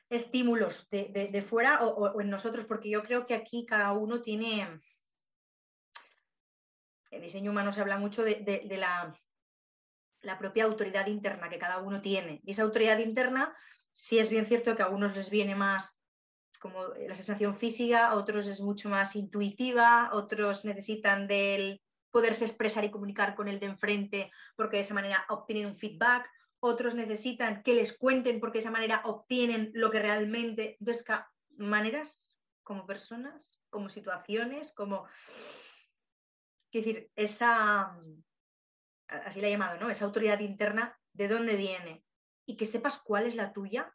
estímulos 0.08 0.88
de, 0.88 1.44
fuera 1.44 1.84
o, 1.84 2.20
en 2.20 2.30
nosotros, 2.30 2.64
porque 2.64 2.90
yo 2.90 3.02
creo 3.02 3.26
que 3.26 3.34
aquí 3.34 3.66
cada 3.66 3.92
uno 3.92 4.22
tiene. 4.22 4.78
El 7.10 7.22
diseño 7.22 7.50
humano 7.50 7.72
se 7.72 7.80
habla 7.80 7.98
mucho 7.98 8.22
de 8.22 8.76
la 8.78 9.12
la 10.20 10.38
propia 10.38 10.64
autoridad 10.64 11.06
interna 11.06 11.48
que 11.48 11.58
cada 11.58 11.78
uno 11.78 12.00
tiene. 12.00 12.40
Y 12.44 12.52
esa 12.52 12.62
autoridad 12.62 12.98
interna, 12.98 13.52
sí 13.92 14.18
es 14.18 14.30
bien 14.30 14.46
cierto 14.46 14.76
que 14.76 14.82
a 14.82 14.86
algunos 14.86 15.16
les 15.16 15.30
viene 15.30 15.54
más 15.54 16.02
como 16.58 16.84
la 16.88 17.14
sensación 17.14 17.54
física, 17.54 18.14
otros 18.14 18.46
es 18.46 18.60
mucho 18.60 18.88
más 18.88 19.16
intuitiva, 19.16 20.10
otros 20.12 20.64
necesitan 20.64 21.26
del 21.26 21.80
poderse 22.10 22.44
expresar 22.44 22.84
y 22.84 22.90
comunicar 22.90 23.34
con 23.34 23.48
el 23.48 23.60
de 23.60 23.66
enfrente 23.66 24.30
porque 24.56 24.76
de 24.76 24.82
esa 24.82 24.94
manera 24.94 25.26
obtienen 25.28 25.66
un 25.66 25.76
feedback, 25.76 26.30
otros 26.60 26.94
necesitan 26.94 27.62
que 27.62 27.74
les 27.74 27.96
cuenten 27.96 28.40
porque 28.40 28.58
de 28.58 28.60
esa 28.60 28.70
manera 28.70 29.02
obtienen 29.04 29.70
lo 29.74 29.90
que 29.90 30.00
realmente, 30.00 30.76
entonces, 30.80 31.04
maneras 31.58 32.38
como 32.62 32.86
personas, 32.86 33.62
como 33.70 33.88
situaciones, 33.88 34.72
como... 34.72 35.06
Es 36.72 36.84
decir, 36.84 37.10
esa, 37.16 37.96
así 39.08 39.40
la 39.40 39.46
he 39.48 39.52
llamado, 39.52 39.78
¿no? 39.78 39.88
Esa 39.88 40.04
autoridad 40.04 40.40
interna, 40.40 40.98
¿de 41.12 41.28
dónde 41.28 41.56
viene? 41.56 42.04
Y 42.44 42.56
que 42.56 42.66
sepas 42.66 42.98
cuál 42.98 43.26
es 43.26 43.34
la 43.34 43.52
tuya 43.52 43.94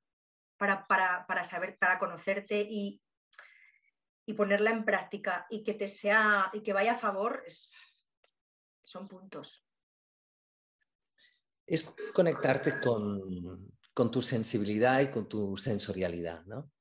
para, 0.61 1.25
para, 1.27 1.43
saber, 1.43 1.75
para 1.79 1.97
conocerte 1.97 2.61
y, 2.61 3.01
y, 4.27 4.33
ponerla 4.33 4.69
en 4.69 4.85
práctica 4.85 5.47
y 5.49 5.63
que 5.63 5.73
te 5.73 5.87
sea 5.87 6.51
y 6.53 6.61
que 6.61 6.71
vaya 6.71 6.91
a 6.91 6.99
favor, 6.99 7.43
son 8.83 9.07
puntos. 9.07 9.65
Es 11.65 11.95
conectarte 12.13 12.79
con, 12.79 13.73
con, 13.91 14.11
tu 14.11 14.21
sensibilidad 14.21 14.99
y 14.99 15.09
con 15.09 15.27
tu 15.27 15.57
sensorialidad, 15.57 16.45
¿no? 16.45 16.71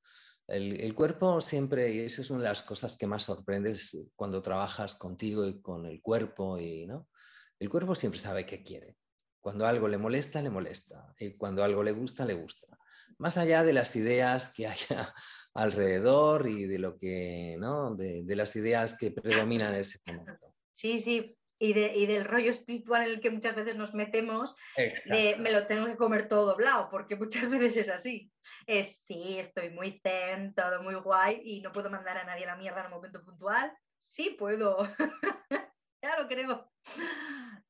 El, 0.47 0.79
el, 0.81 0.95
cuerpo 0.95 1.41
siempre, 1.41 1.91
y 1.91 2.01
esa 2.01 2.21
es 2.21 2.31
una 2.31 2.43
de 2.43 2.49
las 2.49 2.63
cosas 2.63 2.99
que 2.99 3.07
más 3.07 3.25
sorprendes 3.25 4.11
cuando 4.15 4.43
trabajas 4.43 4.97
contigo 4.97 5.47
y 5.47 5.63
con 5.63 5.87
el 5.87 6.03
cuerpo, 6.03 6.59
y, 6.59 6.87
¿no? 6.87 7.09
El 7.59 7.71
cuerpo 7.71 7.95
siempre 7.95 8.21
sabe 8.21 8.45
qué 8.45 8.63
quiere. 8.63 8.99
Cuando 9.41 9.67
algo 9.67 9.89
le 9.89 9.97
molesta, 9.97 10.43
le 10.43 10.51
molesta. 10.51 11.15
Y 11.19 11.39
cuando 11.39 11.65
algo 11.65 11.83
le 11.83 11.93
gusta, 11.93 12.27
le 12.27 12.35
gusta. 12.35 12.70
Más 13.21 13.37
allá 13.37 13.63
de 13.63 13.75
las 13.75 13.95
ideas 13.97 14.55
que 14.55 14.67
haya 14.67 15.15
alrededor 15.55 16.49
y 16.49 16.65
de 16.65 16.79
lo 16.79 16.97
que, 16.97 17.55
¿no? 17.59 17.95
De, 17.95 18.25
las 18.35 18.57
ideas 18.57 18.97
que 18.99 19.11
predominan 19.11 19.75
en 19.75 19.81
ese 19.81 19.99
momento. 20.07 20.55
Sí, 20.75 20.99
sí. 20.99 21.37
Y, 21.63 21.75
del 21.75 22.25
rollo 22.25 22.51
espiritual 22.51 23.03
en 23.03 23.11
el 23.11 23.21
que 23.21 23.29
muchas 23.29 23.55
veces 23.55 23.77
nos 23.77 23.93
metemos, 23.93 24.57
me 25.07 25.53
lo 25.53 25.67
tengo 25.67 25.85
que 25.85 25.99
comer 25.99 26.27
todo 26.27 26.47
doblado, 26.47 26.89
porque 26.91 27.17
muchas 27.17 27.51
veces 27.51 27.77
es 27.77 27.91
así. 27.91 28.33
Es 28.67 29.05
sí, 29.05 29.39
estoy 29.39 29.69
muy 29.69 30.01
zen, 30.03 30.55
todo 30.55 30.83
muy 30.83 30.95
guay 30.95 31.43
y 31.45 31.61
no 31.61 31.73
puedo 31.73 31.91
mandar 31.91 32.17
a 32.17 32.25
nadie 32.25 32.45
a 32.45 32.55
la 32.55 32.57
mierda 32.57 32.81
en 32.81 32.87
un 32.87 32.93
momento 32.93 33.23
puntual. 33.23 33.71
Sí 33.99 34.35
puedo. 34.39 34.79
ya 36.03 36.19
lo 36.19 36.27
creo 36.27 36.73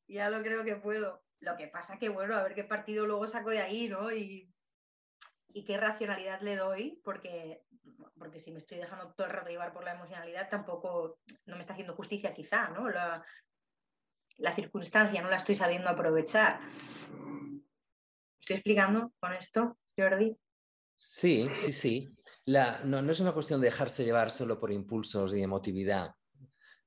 ya 0.06 0.30
lo 0.30 0.44
creo 0.44 0.62
que 0.62 0.76
puedo. 0.76 1.24
Lo 1.40 1.56
que 1.56 1.66
pasa 1.66 1.98
que, 1.98 2.08
bueno, 2.08 2.36
a 2.36 2.44
ver 2.44 2.54
qué 2.54 2.62
partido 2.62 3.04
luego 3.04 3.26
saco 3.26 3.50
de 3.50 3.60
ahí, 3.60 3.88
¿no? 3.88 4.12
Y, 4.12 4.48
qué 5.52 5.76
racionalidad 5.76 6.40
le 6.40 6.56
doy, 6.56 7.00
porque, 7.04 7.62
porque 8.18 8.38
si 8.38 8.50
me 8.52 8.58
estoy 8.58 8.78
dejando 8.78 9.12
todo 9.14 9.26
el 9.26 9.32
rato 9.32 9.50
llevar 9.50 9.72
por 9.72 9.84
la 9.84 9.92
emocionalidad, 9.92 10.48
tampoco 10.48 11.18
no 11.46 11.56
me 11.56 11.60
está 11.60 11.72
haciendo 11.72 11.94
justicia 11.94 12.34
quizá, 12.34 12.68
¿no? 12.68 12.88
La, 12.88 13.24
circunstancia 14.54 15.20
no 15.20 15.28
la 15.28 15.36
estoy 15.36 15.54
sabiendo 15.54 15.88
aprovechar. 15.88 16.60
¿Estoy 18.40 18.56
explicando 18.56 19.12
con 19.20 19.34
esto, 19.34 19.78
Jordi? 19.96 20.36
Sí, 20.96 21.48
sí, 21.56 21.72
sí. 21.72 22.16
La, 22.46 22.80
no, 22.84 23.02
no, 23.02 23.12
es 23.12 23.20
una 23.20 23.32
cuestión 23.32 23.60
de 23.60 23.66
dejarse 23.66 24.04
llevar 24.04 24.30
solo 24.30 24.58
por 24.58 24.72
impulsos 24.72 25.34
y 25.34 25.42
emotividad 25.42 26.14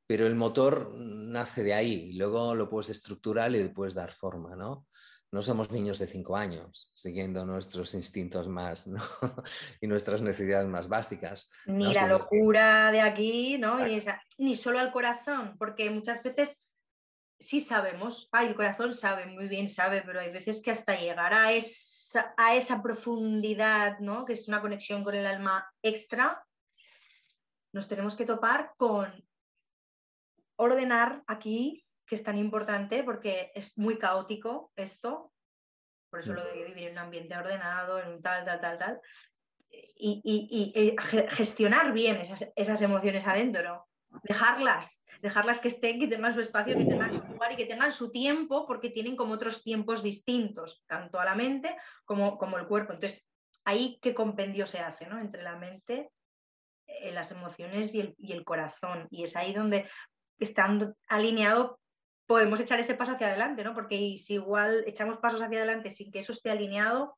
pero 0.05 0.27
el 0.27 0.35
motor 0.35 0.91
nace 0.95 1.63
de 1.63 1.73
ahí, 1.73 2.09
y 2.11 2.13
luego 2.13 2.55
lo 2.55 2.69
puedes 2.69 2.89
estructurar 2.89 3.49
y 3.51 3.63
le 3.63 3.69
puedes 3.69 3.95
dar 3.95 4.11
forma, 4.11 4.55
¿no? 4.55 4.87
No 5.33 5.41
somos 5.41 5.71
niños 5.71 5.97
de 5.97 6.05
cinco 6.05 6.37
años, 6.37 6.91
siguiendo 6.93 7.43
nuestros 7.43 7.95
instintos 7.95 8.47
más 8.47 8.87
y 9.81 9.87
nuestras 9.87 10.21
necesidades 10.21 10.67
más 10.67 10.87
básicas. 10.87 11.51
Ni 11.65 11.91
la 11.91 12.05
locura 12.05 12.91
de 12.91 13.01
aquí, 13.01 13.57
¿no? 13.57 13.79
ni 14.37 14.55
solo 14.55 14.77
al 14.77 14.91
corazón, 14.91 15.55
porque 15.57 15.89
muchas 15.89 16.21
veces 16.21 16.61
sí 17.39 17.61
sabemos, 17.61 18.29
ay, 18.31 18.49
el 18.49 18.55
corazón 18.55 18.93
sabe, 18.93 19.25
muy 19.25 19.47
bien 19.47 19.67
sabe, 19.67 20.03
pero 20.05 20.19
hay 20.19 20.31
veces 20.31 20.61
que 20.61 20.69
hasta 20.69 20.99
llegar 20.99 21.33
a 21.33 21.51
esa, 21.51 22.35
a 22.37 22.53
esa 22.55 22.83
profundidad, 22.83 23.97
¿no? 23.97 24.25
Que 24.25 24.33
es 24.33 24.47
una 24.47 24.61
conexión 24.61 25.03
con 25.03 25.15
el 25.15 25.25
alma 25.25 25.67
extra, 25.81 26.45
nos 27.71 27.87
tenemos 27.87 28.13
que 28.13 28.27
topar 28.27 28.73
con 28.77 29.11
ordenar 30.57 31.23
aquí, 31.25 31.82
que 32.05 32.15
es 32.15 32.23
tan 32.23 32.37
importante 32.37 33.03
porque 33.03 33.51
es 33.55 33.77
muy 33.77 33.97
caótico 33.97 34.71
esto, 34.75 35.31
por 36.09 36.19
eso 36.19 36.33
lo 36.33 36.43
de 36.45 36.53
vivir 36.53 36.77
en 36.87 36.91
un 36.93 36.99
ambiente 36.99 37.35
ordenado, 37.35 37.99
en 37.99 38.09
un 38.09 38.21
tal, 38.21 38.43
tal, 38.43 38.61
tal, 38.61 38.77
tal, 38.77 39.01
y, 39.69 40.71
eh, 40.75 40.95
gestionar 41.29 41.93
bien 41.93 42.17
esas, 42.17 42.81
emociones 42.81 43.25
adentro, 43.25 43.87
dejarlas, 44.23 45.03
dejarlas 45.21 45.59
que 45.59 45.69
estén, 45.69 45.99
que 45.99 46.07
tengan 46.07 46.33
su 46.33 46.41
espacio, 46.41 46.77
que 46.77 46.85
tengan 46.85 47.19
su 47.19 47.27
lugar 47.27 47.51
y 47.53 47.55
que 47.55 47.65
tengan 47.65 47.91
su 47.91 48.11
tiempo, 48.11 48.67
porque 48.67 48.89
tienen 48.89 49.15
como 49.15 49.33
otros 49.33 49.63
tiempos 49.63 50.03
distintos, 50.03 50.83
tanto 50.87 51.19
a 51.19 51.25
la 51.25 51.35
mente 51.35 51.75
como, 52.05 52.37
como 52.37 52.57
el 52.57 52.67
cuerpo. 52.67 52.93
Entonces, 52.93 53.27
ahí 53.65 53.97
qué 54.01 54.13
compendio 54.13 54.65
se 54.65 54.79
hace, 54.79 55.07
¿no? 55.07 55.19
Entre 55.19 55.41
la 55.41 55.55
mente, 55.55 56.11
eh, 56.87 57.11
las 57.11 57.31
emociones 57.31 57.95
y 57.95 58.01
el, 58.01 58.15
y 58.17 58.33
el, 58.33 58.43
corazón. 58.43 59.07
Y 59.09 59.23
es 59.23 59.35
ahí 59.35 59.53
donde 59.53 59.89
estando 60.39 60.95
alineado, 61.07 61.79
podemos 62.25 62.59
echar 62.59 62.79
ese 62.79 62.95
paso 62.95 63.13
hacia 63.13 63.27
adelante, 63.27 63.63
¿no? 63.63 63.73
Porque 63.73 64.17
si 64.17 64.35
igual 64.35 64.83
echamos 64.87 65.17
pasos 65.17 65.41
hacia 65.41 65.57
adelante 65.57 65.89
sin 65.89 66.11
que 66.11 66.19
eso 66.19 66.31
esté 66.31 66.49
alineado, 66.51 67.17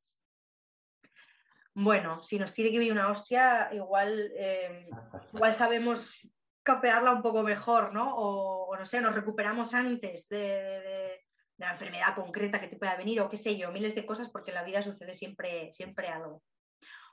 bueno, 1.73 2.23
si 2.23 2.39
nos 2.39 2.53
tiene 2.53 2.71
que 2.71 2.79
venir 2.79 2.93
una 2.93 3.09
hostia, 3.09 3.69
igual, 3.73 4.31
eh, 4.37 4.87
igual 5.33 5.53
sabemos 5.53 6.17
capearla 6.63 7.11
un 7.11 7.21
poco 7.21 7.43
mejor, 7.43 7.93
¿no? 7.93 8.15
O, 8.15 8.75
no 8.75 8.85
sé, 8.85 9.01
nos 9.01 9.13
recuperamos 9.13 9.73
antes 9.73 10.29
de, 10.29 11.19
la 11.57 11.71
enfermedad 11.71 12.15
concreta 12.15 12.59
que 12.59 12.67
te 12.67 12.77
pueda 12.77 12.95
venir, 12.95 13.21
o 13.21 13.29
qué 13.29 13.37
sé 13.37 13.57
yo, 13.57 13.71
miles 13.71 13.95
de 13.95 14.05
cosas, 14.05 14.29
porque 14.29 14.51
en 14.51 14.55
la 14.55 14.63
vida 14.63 14.81
sucede 14.81 15.13
siempre, 15.13 15.71
siempre 15.71 16.07
algo. 16.07 16.43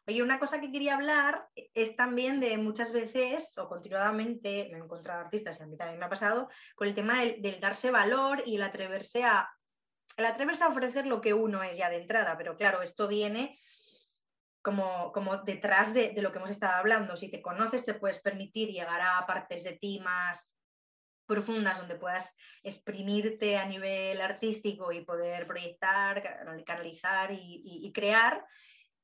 Oye, 0.06 0.22
una 0.22 0.40
cosa 0.40 0.60
que 0.60 0.72
quería 0.72 0.96
hablar 0.96 1.46
es 1.54 1.94
también 1.94 2.40
de 2.40 2.58
muchas 2.58 2.92
veces 2.92 3.56
o 3.56 3.68
continuadamente, 3.68 4.68
me 4.72 4.78
he 4.78 4.80
encontrado 4.80 5.20
artistas 5.20 5.60
y 5.60 5.62
a 5.62 5.66
mí 5.66 5.76
también 5.76 6.00
me 6.00 6.06
ha 6.06 6.10
pasado, 6.10 6.48
con 6.74 6.88
el 6.88 6.94
tema 6.94 7.22
del, 7.22 7.60
darse 7.60 7.92
valor 7.92 8.42
y 8.44 8.56
el 8.56 8.62
atreverse 8.62 9.22
a, 9.22 9.48
el 10.16 10.26
atreverse 10.26 10.64
a 10.64 10.68
ofrecer 10.68 11.06
lo 11.06 11.20
que 11.20 11.34
uno 11.34 11.62
es 11.62 11.76
ya 11.76 11.88
de 11.88 12.00
entrada, 12.00 12.36
pero 12.36 12.56
claro, 12.56 12.82
esto 12.82 13.06
viene 13.06 13.60
como, 14.60 15.12
como 15.12 15.38
detrás 15.38 15.94
de, 15.94 16.10
de, 16.10 16.22
lo 16.22 16.32
que 16.32 16.38
hemos 16.38 16.50
estado 16.50 16.74
hablando. 16.74 17.14
Si 17.14 17.30
te 17.30 17.40
conoces, 17.40 17.84
te 17.84 17.94
puedes 17.94 18.20
permitir 18.20 18.70
llegar 18.70 19.00
a 19.00 19.24
partes 19.26 19.62
de 19.62 19.72
ti 19.72 20.00
más 20.00 20.52
profundas 21.26 21.78
donde 21.78 21.94
puedas 21.94 22.36
exprimirte 22.62 23.56
a 23.56 23.64
nivel 23.64 24.20
artístico 24.20 24.92
y 24.92 25.04
poder 25.04 25.46
proyectar, 25.46 26.22
canalizar 26.64 27.30
y, 27.32 27.90
crear. 27.94 28.44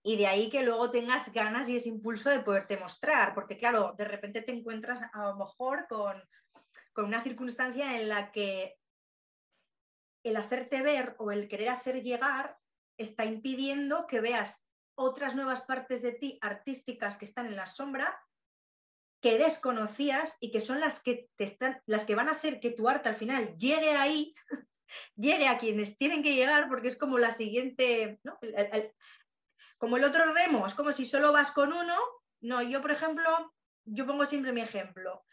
Y 0.09 0.17
de 0.17 0.27
ahí 0.27 0.49
que 0.49 0.63
luego 0.63 0.91
tengas 0.91 1.31
ganas 1.35 1.69
y 1.69 1.77
ese 1.77 1.91
impulso 1.91 2.31
de 2.31 2.41
poderte 2.41 2.79
mostrar, 2.79 3.35
porque 3.35 3.59
claro, 3.59 3.95
de 3.99 4.07
repente 4.07 4.41
te 4.41 4.53
encuentras 4.53 5.03
a 5.13 5.25
lo 5.25 5.37
mejor 5.37 5.87
con, 5.87 6.27
con 6.95 7.05
una 7.05 7.23
circunstancia 7.23 8.01
en 8.01 8.09
la 8.09 8.33
que 8.33 8.79
el 10.25 10.35
hacerte 10.39 10.81
ver 10.81 11.15
o 11.19 11.31
el 11.31 11.47
querer 11.47 11.69
hacer 11.69 12.03
llegar 12.03 12.57
está 12.97 13.27
impidiendo 13.27 14.07
que 14.07 14.23
veas 14.23 14.67
otras 14.95 15.35
nuevas 15.35 15.61
partes 15.61 16.01
de 16.01 16.13
ti 16.13 16.39
artísticas 16.41 17.19
que 17.19 17.27
están 17.27 17.45
en 17.45 17.57
la 17.57 17.67
sombra 17.67 18.19
que 19.21 19.37
desconocías 19.37 20.39
y 20.41 20.51
que 20.51 20.61
son 20.61 20.81
las 20.81 21.03
que, 21.03 21.29
te 21.37 21.45
están, 21.45 21.83
las 21.85 22.07
que 22.07 22.15
van 22.15 22.31
a 22.31 22.33
hacer 22.33 22.61
que 22.61 22.71
tu 22.71 22.89
arte 22.89 23.11
al 23.11 23.17
final 23.17 23.59
llegue 23.59 23.91
ahí, 23.91 24.35
llegue 25.17 25.49
a 25.49 25.59
quienes 25.59 25.99
tienen 25.99 26.23
que 26.23 26.35
llegar, 26.35 26.67
porque 26.71 26.89
es 26.89 26.97
como 26.97 27.19
la 27.19 27.31
siguiente, 27.31 28.21
como 29.79 29.97
el 29.97 30.05
otro 30.05 30.33
remo, 30.33 30.67
es 30.67 30.75
como 30.75 30.93
si 30.93 31.07
solo 31.07 31.33
vas 31.33 31.51
con 31.53 31.73
uno. 31.73 31.97
No, 32.41 32.63
yo 32.63 32.81
por 32.83 32.91
ejemplo, 32.91 33.55
yo 33.85 34.07
pongo 34.07 34.27
siempre 34.27 34.53
mi 34.53 34.61
ejemplo. 34.61 35.25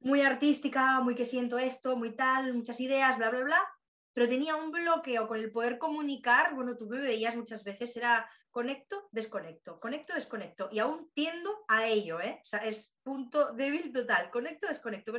Muy 0.00 0.22
artística, 0.22 1.00
muy 1.00 1.14
que 1.14 1.24
siento 1.24 1.58
esto, 1.58 1.96
muy 1.96 2.14
tal, 2.14 2.54
muchas 2.54 2.80
ideas, 2.80 3.16
bla, 3.16 3.30
bla, 3.30 3.40
bla 3.40 3.68
pero 4.12 4.28
tenía 4.28 4.56
un 4.56 4.70
bloqueo 4.70 5.28
con 5.28 5.38
el 5.38 5.52
poder 5.52 5.78
comunicar, 5.78 6.54
bueno, 6.54 6.76
tú 6.76 6.86
me 6.86 7.00
veías 7.00 7.36
muchas 7.36 7.62
veces, 7.62 7.96
era 7.96 8.28
conecto, 8.50 9.08
desconecto, 9.12 9.78
conecto, 9.78 10.14
desconecto, 10.14 10.68
y 10.72 10.80
aún 10.80 11.10
tiendo 11.14 11.64
a 11.68 11.86
ello, 11.86 12.20
¿eh? 12.20 12.40
O 12.42 12.44
sea, 12.44 12.60
es 12.60 12.96
punto 13.02 13.52
débil 13.52 13.92
total, 13.92 14.30
conecto, 14.30 14.66
desconecto. 14.66 15.12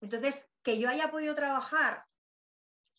Entonces, 0.00 0.48
que 0.62 0.78
yo 0.78 0.88
haya 0.88 1.10
podido 1.10 1.34
trabajar 1.34 2.04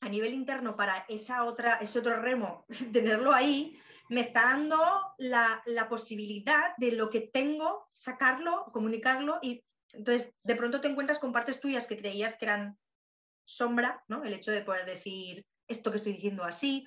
a 0.01 0.09
nivel 0.09 0.33
interno 0.33 0.75
para 0.75 1.05
esa 1.07 1.45
otra, 1.45 1.75
ese 1.75 1.99
otro 1.99 2.21
remo, 2.21 2.65
tenerlo 2.91 3.33
ahí, 3.33 3.79
me 4.11 4.21
está 4.21 4.43
dando 4.43 4.77
la, 5.17 5.63
la 5.65 5.87
posibilidad 5.87 6.75
de 6.77 6.91
lo 6.91 7.09
que 7.09 7.21
tengo, 7.21 7.87
sacarlo, 7.93 8.65
comunicarlo 8.73 9.39
y 9.41 9.63
entonces 9.93 10.33
de 10.43 10.55
pronto 10.55 10.81
te 10.81 10.89
encuentras 10.89 11.17
con 11.17 11.31
partes 11.31 11.61
tuyas 11.61 11.87
que 11.87 11.97
creías 11.97 12.35
que 12.35 12.45
eran 12.45 12.77
sombra, 13.45 14.03
¿no? 14.09 14.23
El 14.25 14.33
hecho 14.33 14.51
de 14.51 14.63
poder 14.63 14.85
decir 14.85 15.45
esto 15.65 15.91
que 15.91 15.97
estoy 15.97 16.13
diciendo 16.13 16.43
así, 16.43 16.85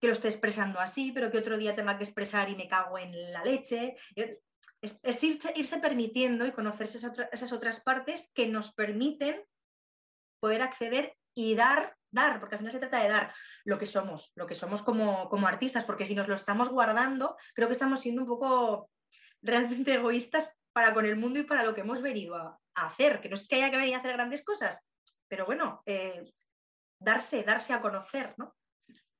que 0.00 0.08
lo 0.08 0.12
estoy 0.12 0.28
expresando 0.28 0.80
así, 0.80 1.12
pero 1.12 1.30
que 1.30 1.38
otro 1.38 1.56
día 1.56 1.74
tenga 1.74 1.96
que 1.96 2.04
expresar 2.04 2.50
y 2.50 2.56
me 2.56 2.68
cago 2.68 2.98
en 2.98 3.32
la 3.32 3.42
leche. 3.42 3.96
Es, 4.14 5.22
irse, 5.22 5.78
permitiendo 5.78 6.46
y 6.46 6.52
conocerse 6.52 6.98
esas, 6.98 7.52
otras 7.52 7.80
partes 7.80 8.30
que 8.34 8.46
nos 8.46 8.72
permiten 8.72 9.42
poder 10.40 10.60
acceder 10.60 11.16
y 11.34 11.54
dar, 11.54 11.96
dar, 12.10 12.40
porque 12.40 12.56
al 12.56 12.58
final 12.58 12.72
se 12.72 12.78
trata 12.78 13.02
de 13.02 13.08
dar 13.08 13.34
lo 13.64 13.78
que 13.78 13.86
somos, 13.86 14.32
lo 14.34 14.46
que 14.46 14.54
somos 14.54 14.82
como, 14.82 15.28
como 15.28 15.46
artistas, 15.46 15.84
porque 15.84 16.06
si 16.06 16.14
nos 16.14 16.28
lo 16.28 16.34
estamos 16.34 16.68
guardando, 16.68 17.36
creo 17.54 17.68
que 17.68 17.72
estamos 17.72 18.00
siendo 18.00 18.22
un 18.22 18.28
poco 18.28 18.90
realmente 19.42 19.94
egoístas 19.94 20.52
para 20.72 20.94
con 20.94 21.06
el 21.06 21.16
mundo 21.16 21.38
y 21.38 21.44
para 21.44 21.64
lo 21.64 21.74
que 21.74 21.80
hemos 21.80 22.02
venido 22.02 22.36
a, 22.36 22.58
hacer, 22.74 23.20
que 23.20 23.28
no 23.28 23.34
es 23.34 23.46
que 23.46 23.56
haya 23.56 23.70
que 23.70 23.76
venir 23.76 23.94
a 23.94 23.98
hacer 23.98 24.12
grandes 24.12 24.42
cosas, 24.42 24.82
pero 25.28 25.44
bueno, 25.44 25.82
eh, 25.84 26.24
darse, 26.98 27.42
darse 27.42 27.72
a 27.72 27.80
conocer, 27.80 28.34
¿no? 28.38 28.56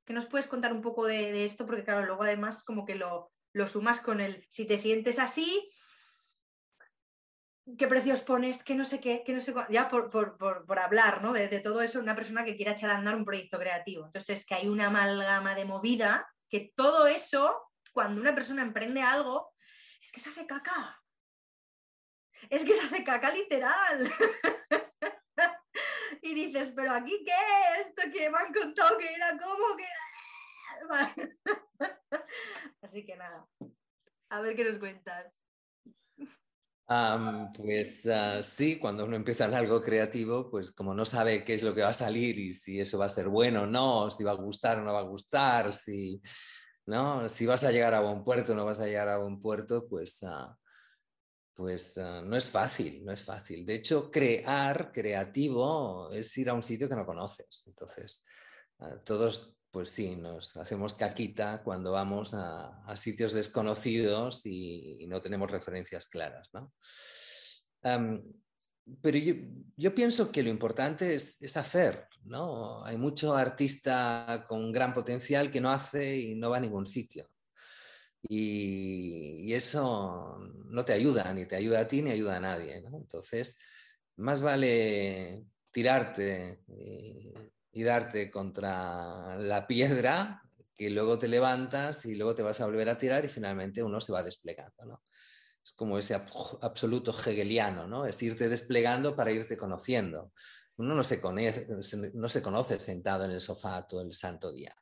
¿Qué 0.05 0.15
nos 0.15 0.27
puedes 0.27 0.47
contar 0.47 0.73
un 0.73 0.81
poco 0.81 1.07
de, 1.07 1.45
esto? 1.45 1.67
Porque 1.67 1.85
claro, 1.85 2.07
luego 2.07 2.23
además 2.23 2.65
como 2.65 2.85
que 2.87 2.95
lo, 2.95 3.33
sumas 3.67 4.01
con 4.01 4.21
el, 4.21 4.47
si 4.49 4.67
te 4.67 4.79
sientes 4.79 5.19
así, 5.19 5.71
qué 7.79 7.87
precios 7.87 8.23
pones, 8.23 8.65
qué 8.65 8.75
no 8.75 8.85
sé 8.85 9.01
qué, 9.01 9.23
qué 9.25 9.33
no 9.33 9.41
sé 9.41 9.55
ya 9.69 9.89
por, 9.89 10.11
hablar 10.79 11.23
¿no? 11.23 11.33
de, 11.33 11.49
de, 11.49 11.61
todo 11.61 11.83
eso, 11.83 11.99
una 11.99 12.15
persona 12.15 12.45
que 12.45 12.57
quiera 12.57 12.73
echar 12.73 12.91
a 12.91 12.97
andar 12.97 13.17
un 13.17 13.25
proyecto 13.25 13.59
creativo. 13.59 14.07
Entonces, 14.07 14.47
que 14.47 14.55
hay 14.55 14.69
una 14.69 14.87
amalgama 14.87 15.55
de 15.55 15.65
movida, 15.65 16.29
que 16.49 16.73
todo 16.77 17.07
eso, 17.07 17.71
cuando 17.93 18.21
una 18.21 18.35
persona 18.35 18.63
emprende 18.63 19.03
algo, 19.03 19.53
es 20.01 20.13
que 20.13 20.21
se 20.21 20.31
hace 20.31 20.47
caca. 20.47 20.99
Es 22.49 22.65
que 22.65 22.75
se 22.75 22.87
hace 22.87 23.05
caca 23.05 23.33
literal. 23.33 24.11
y 26.23 26.35
dices, 26.35 26.73
pero 26.75 26.93
aquí 26.93 27.23
qué, 27.25 27.81
esto 27.81 28.03
que 28.13 28.31
me 28.31 28.39
han 28.39 28.53
contado 28.53 28.99
que 28.99 29.15
era 29.15 29.39
como 29.39 29.77
que... 29.77 29.87
Así 32.83 33.05
que 33.05 33.17
nada, 33.17 33.47
a 34.31 34.41
ver 34.41 34.57
qué 34.57 34.65
nos 34.65 34.79
cuentas. 34.79 35.50
Pues 37.55 38.07
ah, 38.09 38.43
sí, 38.43 38.79
cuando 38.79 39.05
uno 39.05 39.15
empieza 39.15 39.45
en 39.45 39.55
algo 39.55 39.81
creativo, 39.81 40.51
pues 40.51 40.73
como 40.73 40.93
no 40.93 41.05
sabe 41.05 41.45
qué 41.45 41.55
es 41.55 41.63
lo 41.63 41.75
que 41.75 41.83
va 41.83 41.91
a 41.91 41.93
salir 41.93 42.39
y 42.39 42.53
si 42.53 42.81
eso 42.81 42.99
va 42.99 43.07
a 43.07 43.09
ser 43.09 43.29
bueno 43.29 43.63
o 43.63 43.67
no, 43.67 44.11
si 44.11 44.25
va 44.25 44.33
a 44.33 44.35
gustar 44.35 44.79
o 44.81 44.83
no 44.83 44.93
va 44.93 45.01
a 45.01 45.03
gustar, 45.03 45.73
si, 45.73 46.21
¿no? 46.87 47.29
si 47.29 47.47
vas 47.47 47.63
a 47.65 47.71
llegar 47.71 47.95
a 47.95 48.01
buen 48.01 48.25
puerto 48.25 48.53
o 48.53 48.55
no 48.57 48.65
vas 48.65 48.81
a 48.81 48.87
llegar 48.87 49.09
a 49.09 49.19
buen 49.19 49.41
puerto, 49.41 49.87
pues 49.89 50.23
uh, 50.23 50.53
pues 51.61 51.99
ah, 51.99 52.23
no 52.25 52.37
es 52.37 52.49
fácil, 52.51 53.05
no 53.05 53.13
es 53.13 53.23
fácil. 53.23 53.67
De 53.67 53.75
hecho, 53.75 54.11
crear, 54.11 54.91
creativo, 54.93 56.11
es 56.11 56.37
ir 56.39 56.49
a 56.49 56.55
un 56.55 56.63
sitio 56.63 56.89
que 56.89 56.97
no 56.97 57.05
conoces. 57.05 57.65
Entonces, 57.67 58.25
ah, 58.79 58.97
todos, 59.05 59.60
pues 59.71 59.91
sí, 59.91 60.17
nos 60.17 60.57
hacemos 60.57 60.95
caquita 60.95 61.63
cuando 61.63 61.93
vamos 61.93 62.35
a, 62.35 62.83
sitios 62.97 63.33
desconocidos 63.33 64.45
y, 64.45 65.07
no 65.07 65.21
tenemos 65.23 65.51
referencias 65.51 66.09
claras, 66.09 66.51
¿no? 66.53 66.73
pero 69.03 69.19
yo, 69.77 69.95
pienso 69.95 70.33
que 70.33 70.43
lo 70.43 70.51
importante 70.51 71.15
es, 71.15 71.57
hacer, 71.57 72.09
¿no? 72.25 72.85
Hay 72.85 72.97
mucho 72.97 73.35
artista 73.35 74.45
con 74.49 74.73
gran 74.73 74.93
potencial 74.95 75.51
que 75.51 75.61
no 75.61 75.71
hace 75.71 76.17
y 76.17 76.35
no 76.35 76.51
va 76.51 76.57
a 76.59 76.61
ningún 76.61 76.87
sitio. 76.87 77.29
Y, 78.23 79.53
eso 79.53 80.39
no 80.67 80.85
te 80.85 80.93
ayuda, 80.93 81.33
ni 81.35 81.47
te 81.47 81.57
ayuda 81.57 81.81
a 81.81 81.89
ti, 81.89 82.03
ni 82.03 82.11
ayuda 82.11 82.37
a 82.37 82.41
nadie. 82.41 82.77
Entonces, 82.77 83.59
más 84.17 84.41
vale 84.41 85.45
tirarte 85.71 86.61
y, 86.69 87.33
darte 87.73 88.31
contra 88.31 89.37
la 89.39 89.67
piedra 89.67 90.43
que 90.75 90.91
luego 90.91 91.19
te 91.19 91.29
levantas 91.29 92.05
y 92.07 92.17
luego 92.17 92.35
te 92.35 92.43
vas 92.43 92.61
a 92.61 92.67
volver 92.67 92.89
a 92.89 92.99
tirar 92.99 93.25
y 93.25 93.29
finalmente 93.29 93.83
uno 93.83 94.01
se 94.01 94.13
va 94.13 94.23
desplegando. 94.23 95.03
Es 95.63 95.73
como 95.73 95.99
ese 95.99 96.15
absoluto 96.15 97.13
hegeliano, 97.13 97.87
¿no? 97.87 98.07
es 98.07 98.23
irte 98.23 98.49
desplegando 98.49 99.15
para 99.15 99.31
irte 99.31 99.57
conociendo. 99.57 100.33
Uno 100.77 100.95
no 100.95 101.05
se, 101.05 101.21
conoce, 101.21 101.69
no 102.15 102.29
se 102.29 102.43
conoce 102.43 102.81
sentado 102.81 103.25
en 103.25 103.33
el 103.33 103.41
sofá 103.41 103.87
todo 103.87 104.01
el 104.01 104.15
santo 104.15 104.51
día. 104.51 104.75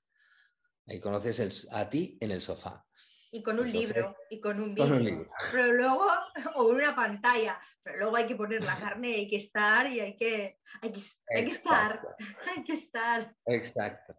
Ahí 0.86 1.00
conoces 1.00 1.66
a 1.72 1.90
ti 1.90 2.16
en 2.20 2.30
el 2.30 2.40
sofá 2.40 2.86
y 3.30 3.42
con 3.42 3.58
un 3.58 3.70
libro 3.70 4.16
y 4.30 4.40
con 4.40 4.60
un 4.60 4.74
vídeo. 4.74 5.28
Pero 5.52 5.72
luego, 5.72 6.06
o 6.56 6.64
una 6.68 6.94
pantalla, 6.94 7.60
pero 7.88 8.00
luego 8.00 8.16
hay 8.16 8.26
que 8.26 8.36
poner 8.36 8.62
la 8.62 8.76
carne, 8.94 9.14
hay 9.14 9.28
que 9.28 9.36
estar 9.36 9.90
y 9.90 10.00
hay 10.00 10.16
que, 10.16 10.58
hay 10.82 10.92
que, 10.92 11.00
hay 11.34 11.44
que 11.46 11.50
estar, 11.50 12.00
hay 12.56 12.64
que 12.64 12.72
estar. 12.74 13.34
Exacto. 13.46 14.14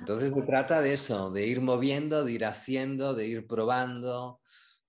Entonces 0.00 0.32
se 0.34 0.42
trata 0.42 0.82
de 0.82 0.92
eso, 0.92 1.30
de 1.30 1.46
ir 1.46 1.60
moviendo, 1.60 2.24
de 2.24 2.32
ir 2.32 2.44
haciendo, 2.44 3.14
de 3.14 3.26
ir 3.26 3.46
probando. 3.46 4.40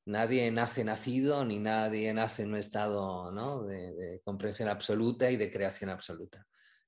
Nadie 0.06 0.52
nace 0.52 0.84
nacido, 0.84 1.46
ni 1.46 1.60
nadie 1.60 2.14
nace 2.14 2.44
en 2.44 2.50
un 2.50 2.58
estado 2.58 3.32
¿no? 3.32 3.64
de, 3.64 3.94
de 3.94 4.22
comprensión 4.24 4.70
absoluta 4.70 5.30
y 5.30 5.38
de 5.38 5.52
creación 5.52 5.90
absoluta. 5.90 6.46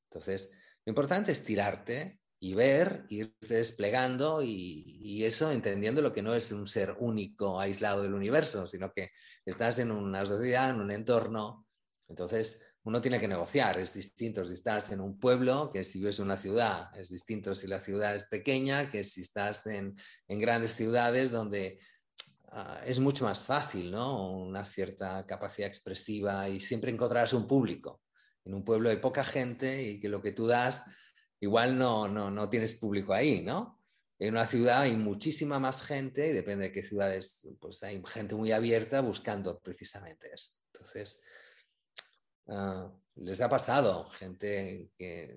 Entonces, 0.09 0.51
lo 0.85 0.91
importante 0.91 1.31
es 1.31 1.43
tirarte, 1.43 2.19
y 2.39 2.53
ver, 2.53 3.05
irte 3.09 3.55
desplegando 3.55 4.41
y, 4.43 5.23
eso 5.23 5.51
entendiendo 5.51 6.01
lo 6.01 6.13
que 6.13 6.21
no 6.21 6.33
es 6.35 6.51
un 6.51 6.67
ser 6.67 6.95
único, 6.99 7.59
aislado 7.59 8.03
del 8.03 8.13
universo, 8.13 8.67
sino 8.67 8.91
que 8.93 9.09
estás 9.51 9.79
en 9.79 9.91
una 9.91 10.25
sociedad, 10.25 10.69
en 10.69 10.81
un 10.81 10.91
entorno. 10.91 11.65
Entonces, 12.07 12.63
uno 12.83 13.01
tiene 13.01 13.19
que 13.19 13.27
negociar, 13.27 13.79
es 13.79 13.93
distinto 13.93 14.45
si 14.45 14.53
estás 14.53 14.91
en 14.91 15.01
un 15.01 15.19
pueblo 15.19 15.69
que 15.71 15.83
si 15.83 15.99
vives 15.99 16.19
en 16.19 16.25
una 16.25 16.37
ciudad, 16.37 16.89
es 16.97 17.09
distinto 17.09 17.53
si 17.53 17.67
la 17.67 17.81
ciudad 17.81 18.15
es 18.15 18.25
pequeña 18.25 18.89
que 18.89 19.03
si 19.03 19.21
estás 19.21 19.67
en, 19.67 19.97
grandes 20.29 20.73
ciudades 20.73 21.29
donde 21.31 21.79
ah, 22.49 22.79
es 22.85 22.99
mucho 22.99 23.25
más 23.25 23.45
fácil, 23.45 23.91
¿no? 23.91 24.31
Una 24.31 24.65
cierta 24.65 25.25
capacidad 25.25 25.67
expresiva 25.67 26.47
y 26.47 26.61
siempre 26.61 26.91
encontrarás 26.91 27.33
un 27.33 27.45
público. 27.45 28.01
En 28.45 28.53
un 28.53 28.63
pueblo 28.63 28.89
hay 28.89 28.97
poca 28.97 29.25
gente 29.25 29.83
y 29.83 29.99
que 29.99 30.07
lo 30.07 30.21
que 30.21 30.31
tú 30.31 30.47
das 30.47 30.85
igual 31.41 31.77
no, 31.77 32.07
no, 32.07 32.31
no 32.31 32.49
tienes 32.49 32.75
público 32.75 33.13
ahí, 33.13 33.41
¿no? 33.41 33.76
En 34.19 34.33
una 34.33 34.45
ciudad 34.45 34.81
hay 34.81 34.95
muchísima 34.95 35.59
más 35.59 35.83
gente 35.83 36.27
y 36.27 36.33
depende 36.33 36.65
de 36.65 36.71
qué 36.71 36.81
ciudades, 36.81 37.47
pues 37.59 37.83
hay 37.83 38.01
gente 38.07 38.35
muy 38.35 38.51
abierta 38.51 39.01
buscando 39.01 39.59
precisamente 39.59 40.29
eso. 40.33 40.53
Entonces, 40.73 41.23
ah, 42.47 42.91
les 43.15 43.41
ha 43.41 43.49
pasado 43.49 44.09
gente 44.09 44.89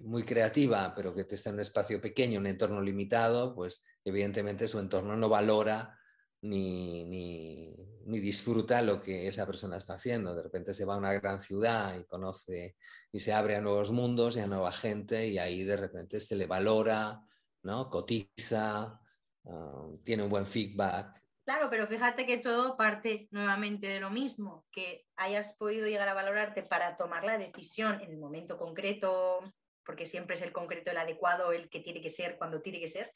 muy 0.02 0.22
creativa, 0.22 0.94
pero 0.94 1.14
que 1.14 1.26
está 1.28 1.50
en 1.50 1.56
un 1.56 1.60
espacio 1.60 2.00
pequeño, 2.00 2.40
un 2.40 2.46
entorno 2.46 2.80
limitado, 2.80 3.54
pues 3.54 3.84
evidentemente 4.04 4.68
su 4.68 4.78
entorno 4.78 5.16
no 5.16 5.28
valora 5.28 5.98
ni, 6.42 7.04
ni, 7.04 8.20
disfruta 8.20 8.82
lo 8.82 9.02
que 9.02 9.28
esa 9.28 9.46
persona 9.46 9.76
está 9.76 9.94
haciendo. 9.94 10.34
De 10.34 10.42
repente 10.42 10.74
se 10.74 10.84
va 10.84 10.94
a 10.94 10.98
una 10.98 11.12
gran 11.12 11.40
ciudad 11.40 11.98
y 11.98 12.04
conoce 12.04 12.76
y 13.12 13.20
se 13.20 13.32
abre 13.32 13.56
a 13.56 13.60
nuevos 13.60 13.92
mundos 13.92 14.36
y 14.36 14.40
a 14.40 14.46
nueva 14.46 14.72
gente 14.72 15.28
y 15.28 15.38
ahí 15.38 15.64
de 15.64 15.76
repente 15.76 16.20
se 16.20 16.36
le 16.36 16.46
valora, 16.46 17.22
¿no? 17.62 17.90
cotiza, 17.90 19.00
ah, 19.44 19.88
tiene 20.04 20.22
un 20.22 20.30
buen 20.30 20.46
feedback. 20.46 21.22
Claro, 21.44 21.68
pero 21.68 21.86
fíjate 21.86 22.26
que 22.26 22.38
todo 22.38 22.76
parte 22.76 23.28
nuevamente 23.32 23.88
de 23.88 24.00
lo 24.00 24.10
mismo, 24.10 24.66
que 24.70 25.06
hayas 25.16 25.56
podido 25.56 25.88
llegar 25.88 26.08
a 26.08 26.14
valorarte 26.14 26.62
para 26.62 26.96
tomar 26.96 27.24
la 27.24 27.38
decisión 27.38 28.00
en 28.00 28.10
el 28.10 28.18
momento 28.18 28.56
concreto, 28.56 29.40
porque 29.84 30.06
siempre 30.06 30.36
es 30.36 30.42
el 30.42 30.52
concreto 30.52 30.90
el 30.90 30.98
adecuado, 30.98 31.52
el 31.52 31.68
que 31.68 31.80
tiene 31.80 32.00
que 32.00 32.10
ser 32.10 32.38
cuando 32.38 32.60
tiene 32.60 32.78
que 32.78 32.88
ser, 32.88 33.12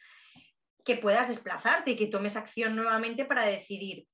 que 0.84 0.96
puedas 0.96 1.28
desplazarte 1.28 1.92
y 1.92 1.96
que 1.96 2.08
tomes 2.08 2.36
acción 2.36 2.74
nuevamente 2.74 3.24
para 3.24 3.46
decidir, 3.46 4.08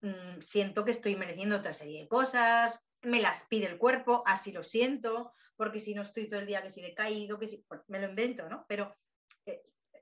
mm, 0.00 0.40
siento 0.40 0.84
que 0.84 0.90
estoy 0.90 1.14
mereciendo 1.14 1.56
otra 1.56 1.72
serie 1.72 2.00
de 2.00 2.08
cosas, 2.08 2.84
me 3.02 3.20
las 3.20 3.44
pide 3.44 3.66
el 3.66 3.78
cuerpo, 3.78 4.22
así 4.26 4.52
lo 4.52 4.62
siento, 4.62 5.32
porque 5.56 5.78
si 5.78 5.94
no 5.94 6.02
estoy 6.02 6.28
todo 6.28 6.40
el 6.40 6.46
día 6.46 6.62
que 6.62 6.70
si 6.70 6.80
decaído, 6.80 7.38
que 7.38 7.46
si, 7.46 7.64
me 7.88 8.00
lo 8.00 8.08
invento, 8.08 8.48
¿no? 8.48 8.64
Pero 8.68 8.96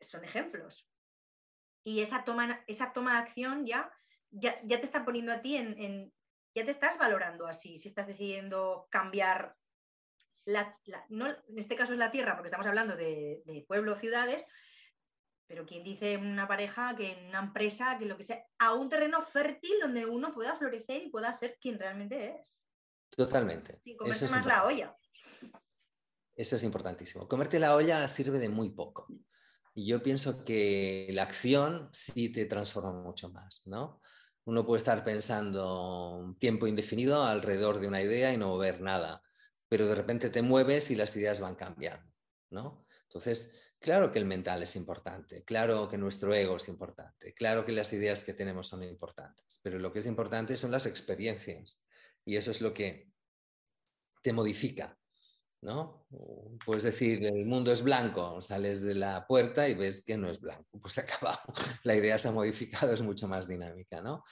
son 0.00 0.24
ejemplos. 0.24 0.88
Y 1.84 2.00
esa 2.00 2.24
toma, 2.24 2.62
esa 2.66 2.92
toma 2.92 3.12
de 3.12 3.18
acción 3.18 3.66
ya, 3.66 3.90
ya, 4.30 4.60
te 4.62 4.82
está 4.82 5.04
poniendo 5.04 5.32
a 5.32 5.40
ti 5.40 5.56
en, 5.56 6.12
ya 6.54 6.64
te 6.64 6.70
estás 6.70 6.98
valorando 6.98 7.46
así, 7.46 7.78
si 7.78 7.88
estás 7.88 8.06
decidiendo 8.06 8.88
cambiar 8.90 9.56
la, 10.44 10.78
no, 11.08 11.28
en 11.28 11.58
este 11.58 11.76
caso 11.76 11.92
es 11.92 11.98
la 11.98 12.10
tierra, 12.10 12.34
porque 12.34 12.46
estamos 12.48 12.66
hablando 12.66 12.96
de, 12.96 13.42
de 13.44 13.64
pueblos, 13.68 14.00
ciudades, 14.00 14.46
pero 15.46 15.64
¿quién 15.64 15.82
dice 15.82 16.12
en 16.12 16.26
una 16.26 16.46
pareja, 16.46 16.94
que 16.94 17.12
en 17.12 17.28
una 17.28 17.40
empresa, 17.40 17.96
que 17.98 18.04
lo 18.04 18.16
que 18.16 18.22
sea, 18.22 18.44
a 18.58 18.74
un 18.74 18.90
terreno 18.90 19.22
fértil 19.22 19.80
donde 19.80 20.04
uno 20.04 20.32
pueda 20.34 20.54
florecer 20.54 21.02
y 21.02 21.10
pueda 21.10 21.32
ser 21.32 21.58
quien 21.60 21.78
realmente 21.78 22.36
es? 22.38 22.54
Totalmente. 23.10 23.80
Sin 23.82 23.96
comerse 23.96 24.28
más 24.28 24.46
la 24.46 24.66
olla. 24.66 24.96
Eso 26.34 26.56
es 26.56 26.62
importantísimo. 26.62 27.26
Comerte 27.26 27.58
la 27.58 27.74
olla 27.74 28.06
sirve 28.08 28.38
de 28.38 28.48
muy 28.48 28.70
poco. 28.70 29.08
Yo 29.84 30.02
pienso 30.02 30.44
que 30.44 31.08
la 31.12 31.24
acción 31.24 31.88
sí 31.92 32.30
te 32.32 32.46
transforma 32.46 32.92
mucho 32.92 33.30
más, 33.30 33.62
¿no? 33.66 34.00
Uno 34.44 34.66
puede 34.66 34.78
estar 34.78 35.04
pensando 35.04 36.16
un 36.16 36.38
tiempo 36.38 36.66
indefinido 36.66 37.22
alrededor 37.24 37.80
de 37.80 37.88
una 37.88 38.02
idea 38.02 38.32
y 38.32 38.38
no 38.38 38.56
ver 38.56 38.80
nada, 38.80 39.22
pero 39.68 39.86
de 39.86 39.94
repente 39.94 40.30
te 40.30 40.42
mueves 40.42 40.90
y 40.90 40.96
las 40.96 41.14
ideas 41.16 41.40
van 41.40 41.54
cambiando, 41.54 42.12
¿no? 42.50 42.86
Entonces, 43.02 43.68
Claro 43.80 44.10
que 44.10 44.18
el 44.18 44.24
mental 44.24 44.62
es 44.62 44.74
importante, 44.74 45.44
claro 45.44 45.86
que 45.86 45.96
nuestro 45.96 46.34
ego 46.34 46.56
es 46.56 46.68
importante, 46.68 47.32
claro 47.32 47.64
que 47.64 47.70
las 47.70 47.92
ideas 47.92 48.24
que 48.24 48.34
tenemos 48.34 48.66
son 48.66 48.82
importantes, 48.82 49.60
pero 49.62 49.78
lo 49.78 49.92
que 49.92 50.00
es 50.00 50.06
importante 50.06 50.56
son 50.56 50.72
las 50.72 50.84
experiencias 50.86 51.80
y 52.24 52.36
eso 52.36 52.50
es 52.50 52.60
lo 52.60 52.74
que 52.74 53.12
te 54.20 54.32
modifica, 54.32 54.98
¿no? 55.62 56.06
Puedes 56.64 56.84
decir, 56.84 57.24
el 57.24 57.46
mundo 57.46 57.72
es 57.72 57.82
blanco, 57.82 58.40
sales 58.42 58.82
de 58.82 58.94
la 58.94 59.26
puerta 59.26 59.68
y 59.68 59.74
ves 59.74 60.04
que 60.04 60.16
no 60.16 60.30
es 60.30 60.40
blanco, 60.40 60.66
pues 60.80 60.94
se 60.94 61.00
ha 61.00 61.04
acabado, 61.04 61.40
la 61.84 61.94
idea 61.94 62.18
se 62.18 62.28
ha 62.28 62.32
modificado, 62.32 62.92
es 62.92 63.02
mucho 63.02 63.28
más 63.28 63.48
dinámica, 63.48 64.00
¿no? 64.00 64.24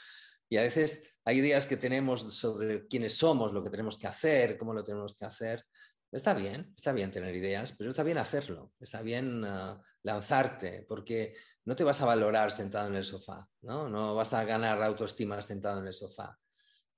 Y 0.49 0.59
a 0.59 0.63
veces 0.63 1.19
hay 1.25 1.39
ideas 1.39 1.67
que 1.67 1.77
tenemos 1.77 2.35
sobre 2.35 2.87
quiénes 2.87 3.17
somos, 3.17 3.53
lo 3.53 3.65
que 3.65 3.71
tenemos 3.71 3.99
que 3.99 4.07
hacer, 4.07 4.57
cómo 4.57 4.73
lo 4.73 4.85
tenemos 4.85 5.17
que 5.17 5.25
hacer, 5.25 5.65
Está 6.13 6.35
bien, 6.35 6.73
está 6.75 6.93
bien 6.93 7.11
tener 7.11 7.35
ideas, 7.35 7.75
pero 7.77 7.91
está 7.91 8.03
bien 8.03 8.19
hacerlo, 8.19 8.73
está 8.81 9.03
bien 9.03 9.45
ah, 9.45 9.83
lanzarte, 10.03 10.87
porque 10.89 11.35
no 11.65 11.75
te 11.75 11.85
vas 11.85 12.01
a 12.01 12.07
valorar 12.07 12.51
sentado 12.53 12.87
en 12.89 12.95
el 12.95 13.05
sofá, 13.05 13.47
¿no? 13.63 13.89
No 13.89 14.15
vas 14.15 14.33
a 14.33 14.45
ganar 14.45 14.83
autoestima 14.83 15.43
sentado 15.43 15.81
en 15.81 15.89
el 15.89 15.95
sofá. 15.95 16.39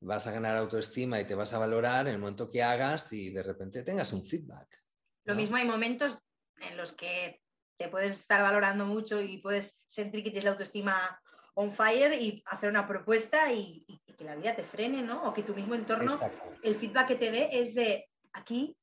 Vas 0.01 0.27
a 0.27 0.33
ganar 0.33 0.57
autoestima 0.57 1.21
y 1.21 1.27
te 1.27 1.35
vas 1.35 1.53
a 1.53 1.59
valorar 1.59 2.07
en 2.07 2.15
el 2.15 2.19
momento 2.19 2.49
que 2.49 2.63
hagas 2.63 3.13
y 3.13 3.31
de 3.31 3.43
repente 3.43 3.83
tengas 3.83 4.13
un 4.13 4.25
feedback. 4.25 4.83
Lo 5.25 5.35
mismo 5.35 5.57
hay 5.57 5.67
momentos 5.67 6.17
en 6.61 6.77
los 6.77 6.93
que 6.93 7.41
te 7.77 7.89
puedes 7.89 8.13
estar 8.13 8.43
valorando 8.43 8.85
mucho 8.85 9.21
y 9.21 9.39
puedes 9.39 9.81
sentir 9.87 10.23
que 10.23 10.31
tienes 10.31 10.45
la 10.45 10.53
autoestima 10.53 11.21
on 11.55 11.73
fire 11.73 12.13
y 12.15 12.43
hacer 12.47 12.71
una 12.71 12.87
propuesta 12.87 13.53
y, 13.53 13.85
que 14.17 14.25
la 14.25 14.35
vida 14.35 14.57
te 14.57 14.65
frene, 14.65 15.03
¿no? 15.03 15.23
O 15.25 15.33
que 15.33 15.45
tu 15.45 15.55
mismo 15.55 15.77
entorno, 15.77 16.19
el 16.63 16.75
feedback 16.75 17.09
que 17.09 17.15
te 17.15 17.31
dé 17.31 17.51
es 17.53 17.73
de 17.75 18.09
aquí 18.33 18.77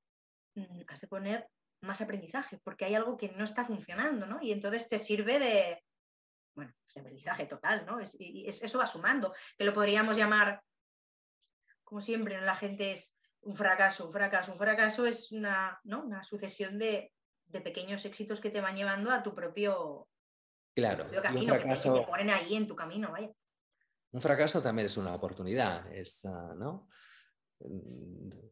Mm, 0.55 0.83
has 0.87 1.01
de 1.01 1.07
poner 1.07 1.49
más 1.81 2.01
aprendizaje, 2.01 2.59
porque 2.63 2.85
hay 2.85 2.95
algo 2.95 3.17
que 3.17 3.29
no 3.29 3.43
está 3.43 3.65
funcionando, 3.65 4.25
¿no? 4.25 4.41
Y 4.41 4.51
entonces 4.51 4.87
te 4.87 4.97
sirve 4.97 5.37
de, 5.37 5.83
bueno, 6.55 6.73
pues 6.85 6.97
aprendizaje 6.97 7.45
total, 7.45 7.85
¿no? 7.85 7.99
y 8.17 8.47
eso 8.47 8.77
va 8.77 8.87
sumando, 8.87 9.33
que 9.57 9.65
lo 9.65 9.73
podríamos 9.73 10.15
llamar, 10.15 10.63
como 11.85 12.01
siempre, 12.01 12.41
la 12.41 12.55
gente 12.55 12.91
es 12.91 13.15
un 13.41 13.55
fracaso, 13.55 14.07
un 14.07 14.11
fracaso, 14.11 14.51
un 14.51 14.57
fracaso 14.57 15.05
es 15.05 15.31
una, 15.31 15.79
una 15.85 16.23
sucesión 16.23 16.77
de, 16.77 17.13
pequeños 17.63 18.03
éxitos 18.03 18.41
que 18.41 18.49
te 18.49 18.59
van 18.59 18.75
llevando 18.75 19.11
a 19.11 19.23
tu 19.23 19.33
propio, 19.33 20.09
claro, 20.75 21.09
camino, 21.21 21.55
fracaso, 21.55 21.93
que 21.93 21.99
te, 22.01 22.05
ponen 22.05 22.29
ahí 22.31 22.55
en 22.55 22.67
tu 22.67 22.75
camino, 22.75 23.11
vaya. 23.11 23.31
Un 24.11 24.19
fracaso 24.19 24.61
también 24.61 24.87
es 24.87 24.97
una 24.97 25.13
oportunidad, 25.13 25.89
es, 25.93 26.25
ah, 26.25 26.53
¿no? 26.57 26.89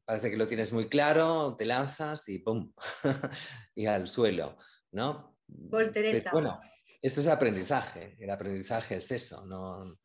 Parece 0.05 0.29
que 0.29 0.37
lo 0.37 0.47
tienes 0.47 0.71
muy 0.71 0.87
claro, 0.87 1.55
te 1.57 1.65
lanzas 1.65 2.29
y 2.29 2.39
¡pum! 2.39 2.71
y 3.75 3.87
al 3.87 4.07
suelo, 4.07 4.57
¿no? 4.91 5.37
bueno, 5.47 6.61
esto 7.01 7.19
es 7.19 7.27
aprendizaje, 7.27 8.15
el 8.19 8.29
aprendizaje 8.29 8.95
es 8.95 9.11
eso, 9.11 9.45
no, 9.45 9.99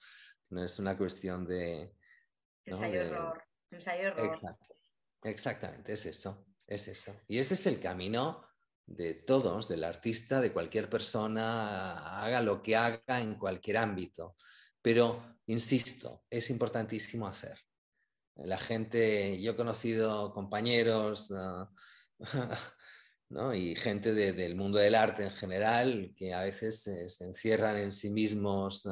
no 0.50 0.64
es 0.64 0.78
una 0.78 0.96
cuestión 0.96 1.46
de... 1.46 1.94
Ensayo 2.70 3.00
error, 3.00 3.42
ensayo 3.70 4.08
error. 4.08 4.38
Exactamente, 5.22 5.92
es 5.92 6.06
eso, 6.06 6.46
es 6.66 6.88
eso. 6.88 7.20
Y 7.26 7.38
ese 7.38 7.54
es 7.54 7.66
el 7.66 7.80
camino 7.80 8.48
de 8.86 9.14
todos, 9.14 9.68
del 9.68 9.84
artista, 9.84 10.40
de 10.40 10.52
cualquier 10.52 10.88
persona, 10.88 12.22
haga 12.22 12.40
lo 12.40 12.62
que 12.62 12.76
haga 12.76 13.20
en 13.20 13.34
cualquier 13.34 13.76
ámbito. 13.76 14.36
Pero, 14.80 15.38
insisto, 15.46 16.24
es 16.30 16.50
importantísimo 16.50 17.26
hacer. 17.26 17.58
La 18.36 18.56
gente, 18.56 19.40
yo 19.42 19.52
he 19.52 19.56
conocido 19.56 20.32
compañeros 20.32 21.32
y 23.54 23.74
gente 23.74 24.14
del 24.14 24.54
mundo 24.54 24.78
del 24.78 24.94
arte 24.94 25.24
en 25.24 25.32
general 25.32 26.14
que 26.16 26.32
a 26.32 26.42
veces 26.42 26.82
se, 26.82 27.24
encierran 27.24 27.76
en 27.76 27.92
sí 27.92 28.10
mismos, 28.10 28.88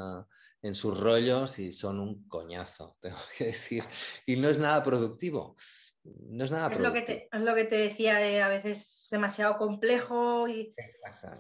en 0.67 0.75
sus 0.75 0.99
rollos 0.99 1.59
y 1.59 1.73
son 1.73 2.01
un 2.01 2.29
coñazo, 2.29 2.97
tengo 3.01 3.19
que 3.37 3.47
decir. 3.47 3.85
Y 4.27 4.37
no 4.37 4.49
es 4.49 4.59
nada 4.59 4.83
productivo. 4.83 5.57
No 6.05 6.45
es 6.45 6.53
nada 6.53 6.69
es 6.71 6.79
Lo 6.79 6.93
que 6.93 7.03
te, 7.03 7.29
es 7.33 7.43
lo 7.43 7.55
que 7.55 7.65
te 7.65 7.77
decía, 7.77 8.19
de 8.19 8.41
a 8.41 8.49
veces 8.49 9.09
demasiado 9.11 9.59
complejo 9.59 10.47
y, 10.47 10.73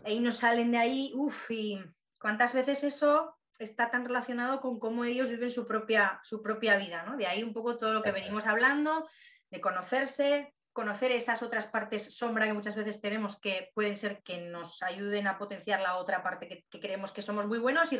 y 0.04 0.18
no 0.18 0.32
salen 0.32 0.72
de 0.72 0.78
ahí. 0.78 1.12
Uf, 1.14 1.50
y 1.50 1.78
cuántas 2.18 2.52
veces 2.52 2.82
eso 2.82 3.36
está 3.58 3.90
tan 3.90 4.04
relacionado 4.04 4.60
con 4.60 4.78
cómo 4.80 5.04
ellos 5.04 5.30
viven 5.30 5.50
su 5.50 5.66
propia, 5.66 6.20
su 6.24 6.42
propia 6.42 6.76
vida, 6.76 7.04
¿no? 7.04 7.16
De 7.16 7.26
ahí 7.26 7.42
un 7.44 7.52
poco 7.52 7.78
todo 7.78 7.94
lo 7.94 8.02
que 8.02 8.10
venimos 8.10 8.44
hablando, 8.46 9.08
de 9.50 9.60
conocerse, 9.60 10.52
conocer 10.76 11.10
esas 11.10 11.42
otras 11.42 11.66
partes 11.66 12.14
sombra 12.14 12.44
que 12.44 12.52
muchas 12.52 12.74
veces 12.74 13.00
tenemos 13.00 13.40
que 13.40 13.70
pueden 13.72 13.96
ser 13.96 14.22
que 14.22 14.42
nos 14.42 14.82
ayuden 14.82 15.26
a 15.26 15.38
potenciar 15.38 15.80
la 15.80 15.96
otra 15.96 16.22
parte 16.22 16.66
que, 16.68 16.80
creemos 16.80 17.12
que 17.12 17.22
somos 17.22 17.46
muy 17.46 17.58
buenos 17.58 17.94
y, 17.94 17.98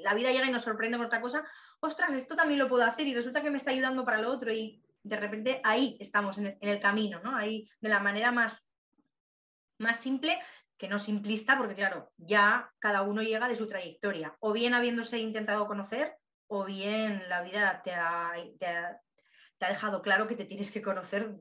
la 0.00 0.14
vida 0.14 0.32
llega 0.32 0.46
y 0.46 0.50
nos 0.50 0.62
sorprende 0.62 0.96
con 0.96 1.04
otra 1.04 1.20
cosa, 1.20 1.44
ostras, 1.80 2.14
esto 2.14 2.34
también 2.34 2.58
lo 2.58 2.70
puedo 2.70 2.84
hacer 2.84 3.06
y 3.06 3.14
resulta 3.14 3.42
que 3.42 3.50
me 3.50 3.58
está 3.58 3.72
ayudando 3.72 4.02
para 4.02 4.22
lo 4.22 4.30
otro 4.30 4.50
y 4.50 4.82
de 5.02 5.16
repente 5.16 5.60
ahí 5.62 5.98
estamos 6.00 6.38
en 6.38 6.56
el, 6.58 6.80
camino, 6.80 7.20
¿no? 7.22 7.36
Ahí 7.36 7.68
de 7.82 7.90
la 7.90 8.00
manera 8.00 8.32
más, 8.32 8.66
más 9.76 9.98
simple, 9.98 10.40
que 10.78 10.88
no 10.88 10.98
simplista, 10.98 11.58
porque 11.58 11.74
claro, 11.74 12.10
ya 12.16 12.72
cada 12.78 13.02
uno 13.02 13.20
llega 13.20 13.46
de 13.46 13.56
su 13.56 13.66
trayectoria, 13.66 14.34
o 14.40 14.54
bien 14.54 14.72
habiéndose 14.72 15.18
intentado 15.18 15.66
conocer, 15.66 16.16
o 16.46 16.64
bien 16.64 17.28
la 17.28 17.42
vida 17.42 17.82
te 17.84 17.92
ha, 17.92 18.32
dejado 19.58 20.00
claro 20.00 20.26
que 20.26 20.36
te 20.36 20.46
tienes 20.46 20.70
que 20.70 20.80
conocer, 20.80 21.36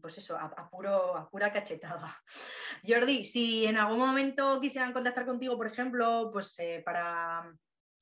pues 0.00 0.18
eso, 0.18 0.36
a, 0.36 0.70
puro, 0.70 1.16
a 1.16 1.28
pura 1.28 1.52
cachetada. 1.52 2.16
Jordi, 2.86 3.24
si 3.24 3.66
en 3.66 3.76
algún 3.76 3.98
momento 3.98 4.60
quisieran 4.60 4.92
contactar 4.92 5.26
contigo, 5.26 5.56
por 5.56 5.66
ejemplo, 5.66 6.30
pues 6.32 6.58
eh, 6.58 6.82
para 6.84 7.52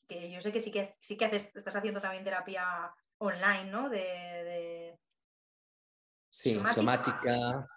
que 0.07 0.31
yo 0.31 0.41
sé 0.41 0.53
que 0.53 0.61
sí 0.61 0.71
que 0.71 0.95
sí 1.01 1.17
que 1.17 1.25
haces, 1.25 1.51
estás 1.55 1.77
haciendo 1.77 2.01
también 2.01 2.25
terapia 2.25 2.93
online, 3.19 3.71
¿no? 3.71 3.89
De, 3.89 4.99
Sí, 6.31 6.61
somática 6.75 7.69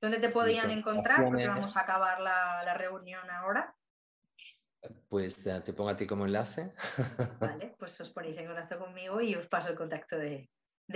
¿Dónde 0.00 0.18
te 0.18 0.28
podían 0.28 0.70
encontrar? 0.70 1.24
Porque 1.24 1.46
vamos 1.46 1.76
a 1.76 1.80
acabar 1.80 2.20
la, 2.20 2.74
reunión 2.74 3.28
ahora. 3.30 3.74
Pues 5.08 5.44
te 5.44 5.72
pongo 5.72 5.90
a 5.90 5.96
ti 5.96 6.08
como 6.08 6.26
enlace. 6.26 6.72
Vale, 7.40 7.76
pues 7.78 8.00
os 8.00 8.10
ponéis 8.10 8.36
en 8.38 8.46
contacto 8.46 8.80
conmigo 8.80 9.20
y 9.20 9.36
os 9.36 9.46
paso 9.46 9.68
el 9.68 9.76
contacto 9.76 10.16
de, 10.18 10.50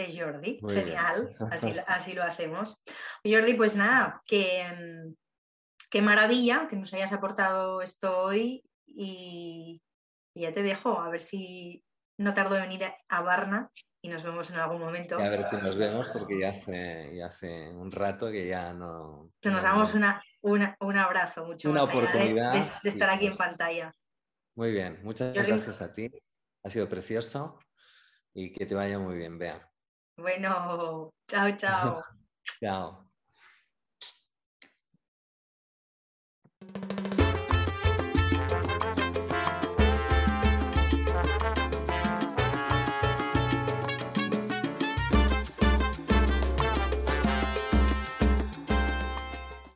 Jordi. 0.04 0.60
Genial, 0.60 1.36
así, 1.86 2.12
lo 2.12 2.22
hacemos. 2.22 2.82
Jordi, 3.24 3.54
pues 3.54 3.76
nada, 3.76 4.22
que, 4.26 4.64
qué 5.90 6.02
maravilla 6.02 6.66
que 6.68 6.76
nos 6.76 6.92
hayas 6.92 7.12
aportado 7.12 7.82
esto 7.82 8.18
hoy 8.18 8.62
y, 8.86 9.80
Y 10.34 10.42
ya 10.42 10.52
te 10.52 10.62
dejo, 10.62 11.00
a 11.00 11.08
ver 11.08 11.20
si 11.20 11.82
no 12.18 12.34
tardo 12.34 12.56
en 12.56 12.62
venir 12.62 12.86
a 13.08 13.20
Varna 13.20 13.70
y 14.06 14.08
nos 14.08 14.22
vemos 14.22 14.50
en 14.50 14.56
algún 14.56 14.80
momento. 14.80 15.18
a 15.18 15.28
ver 15.28 15.46
si 15.46 15.56
nos 15.56 15.76
vemos 15.76 16.08
porque 16.10 16.38
ya 16.38 16.50
hace, 16.50 17.16
ya 17.16 17.26
hace 17.26 17.70
un 17.70 17.90
rato 17.90 18.30
que 18.30 18.46
ya 18.46 18.72
no... 18.72 19.32
Que 19.40 19.50
nos 19.50 19.64
damos 19.64 19.94
una, 19.94 20.22
un 20.42 20.96
abrazo 20.96 21.44
mucho 21.44 21.70
una 21.70 21.82
oportunidad 21.82 22.52
de, 22.82 22.88
estar 22.88 23.10
aquí 23.10 23.26
en 23.26 23.36
pantalla. 23.36 23.92
Muy 24.54 24.70
bien, 24.70 25.00
muchas 25.02 25.32
gracias 25.34 25.82
a 25.82 25.92
ti. 25.92 26.10
Ha 26.62 26.70
sido 26.70 26.88
precioso 26.88 27.58
y 28.32 28.52
que 28.52 28.64
te 28.64 28.74
vaya 28.74 28.98
muy 28.98 29.16
bien, 29.16 29.38
Bea. 29.38 29.68
Bueno, 30.16 31.10
chao, 31.28 31.56
chao. 31.56 32.02
chao. 32.60 33.05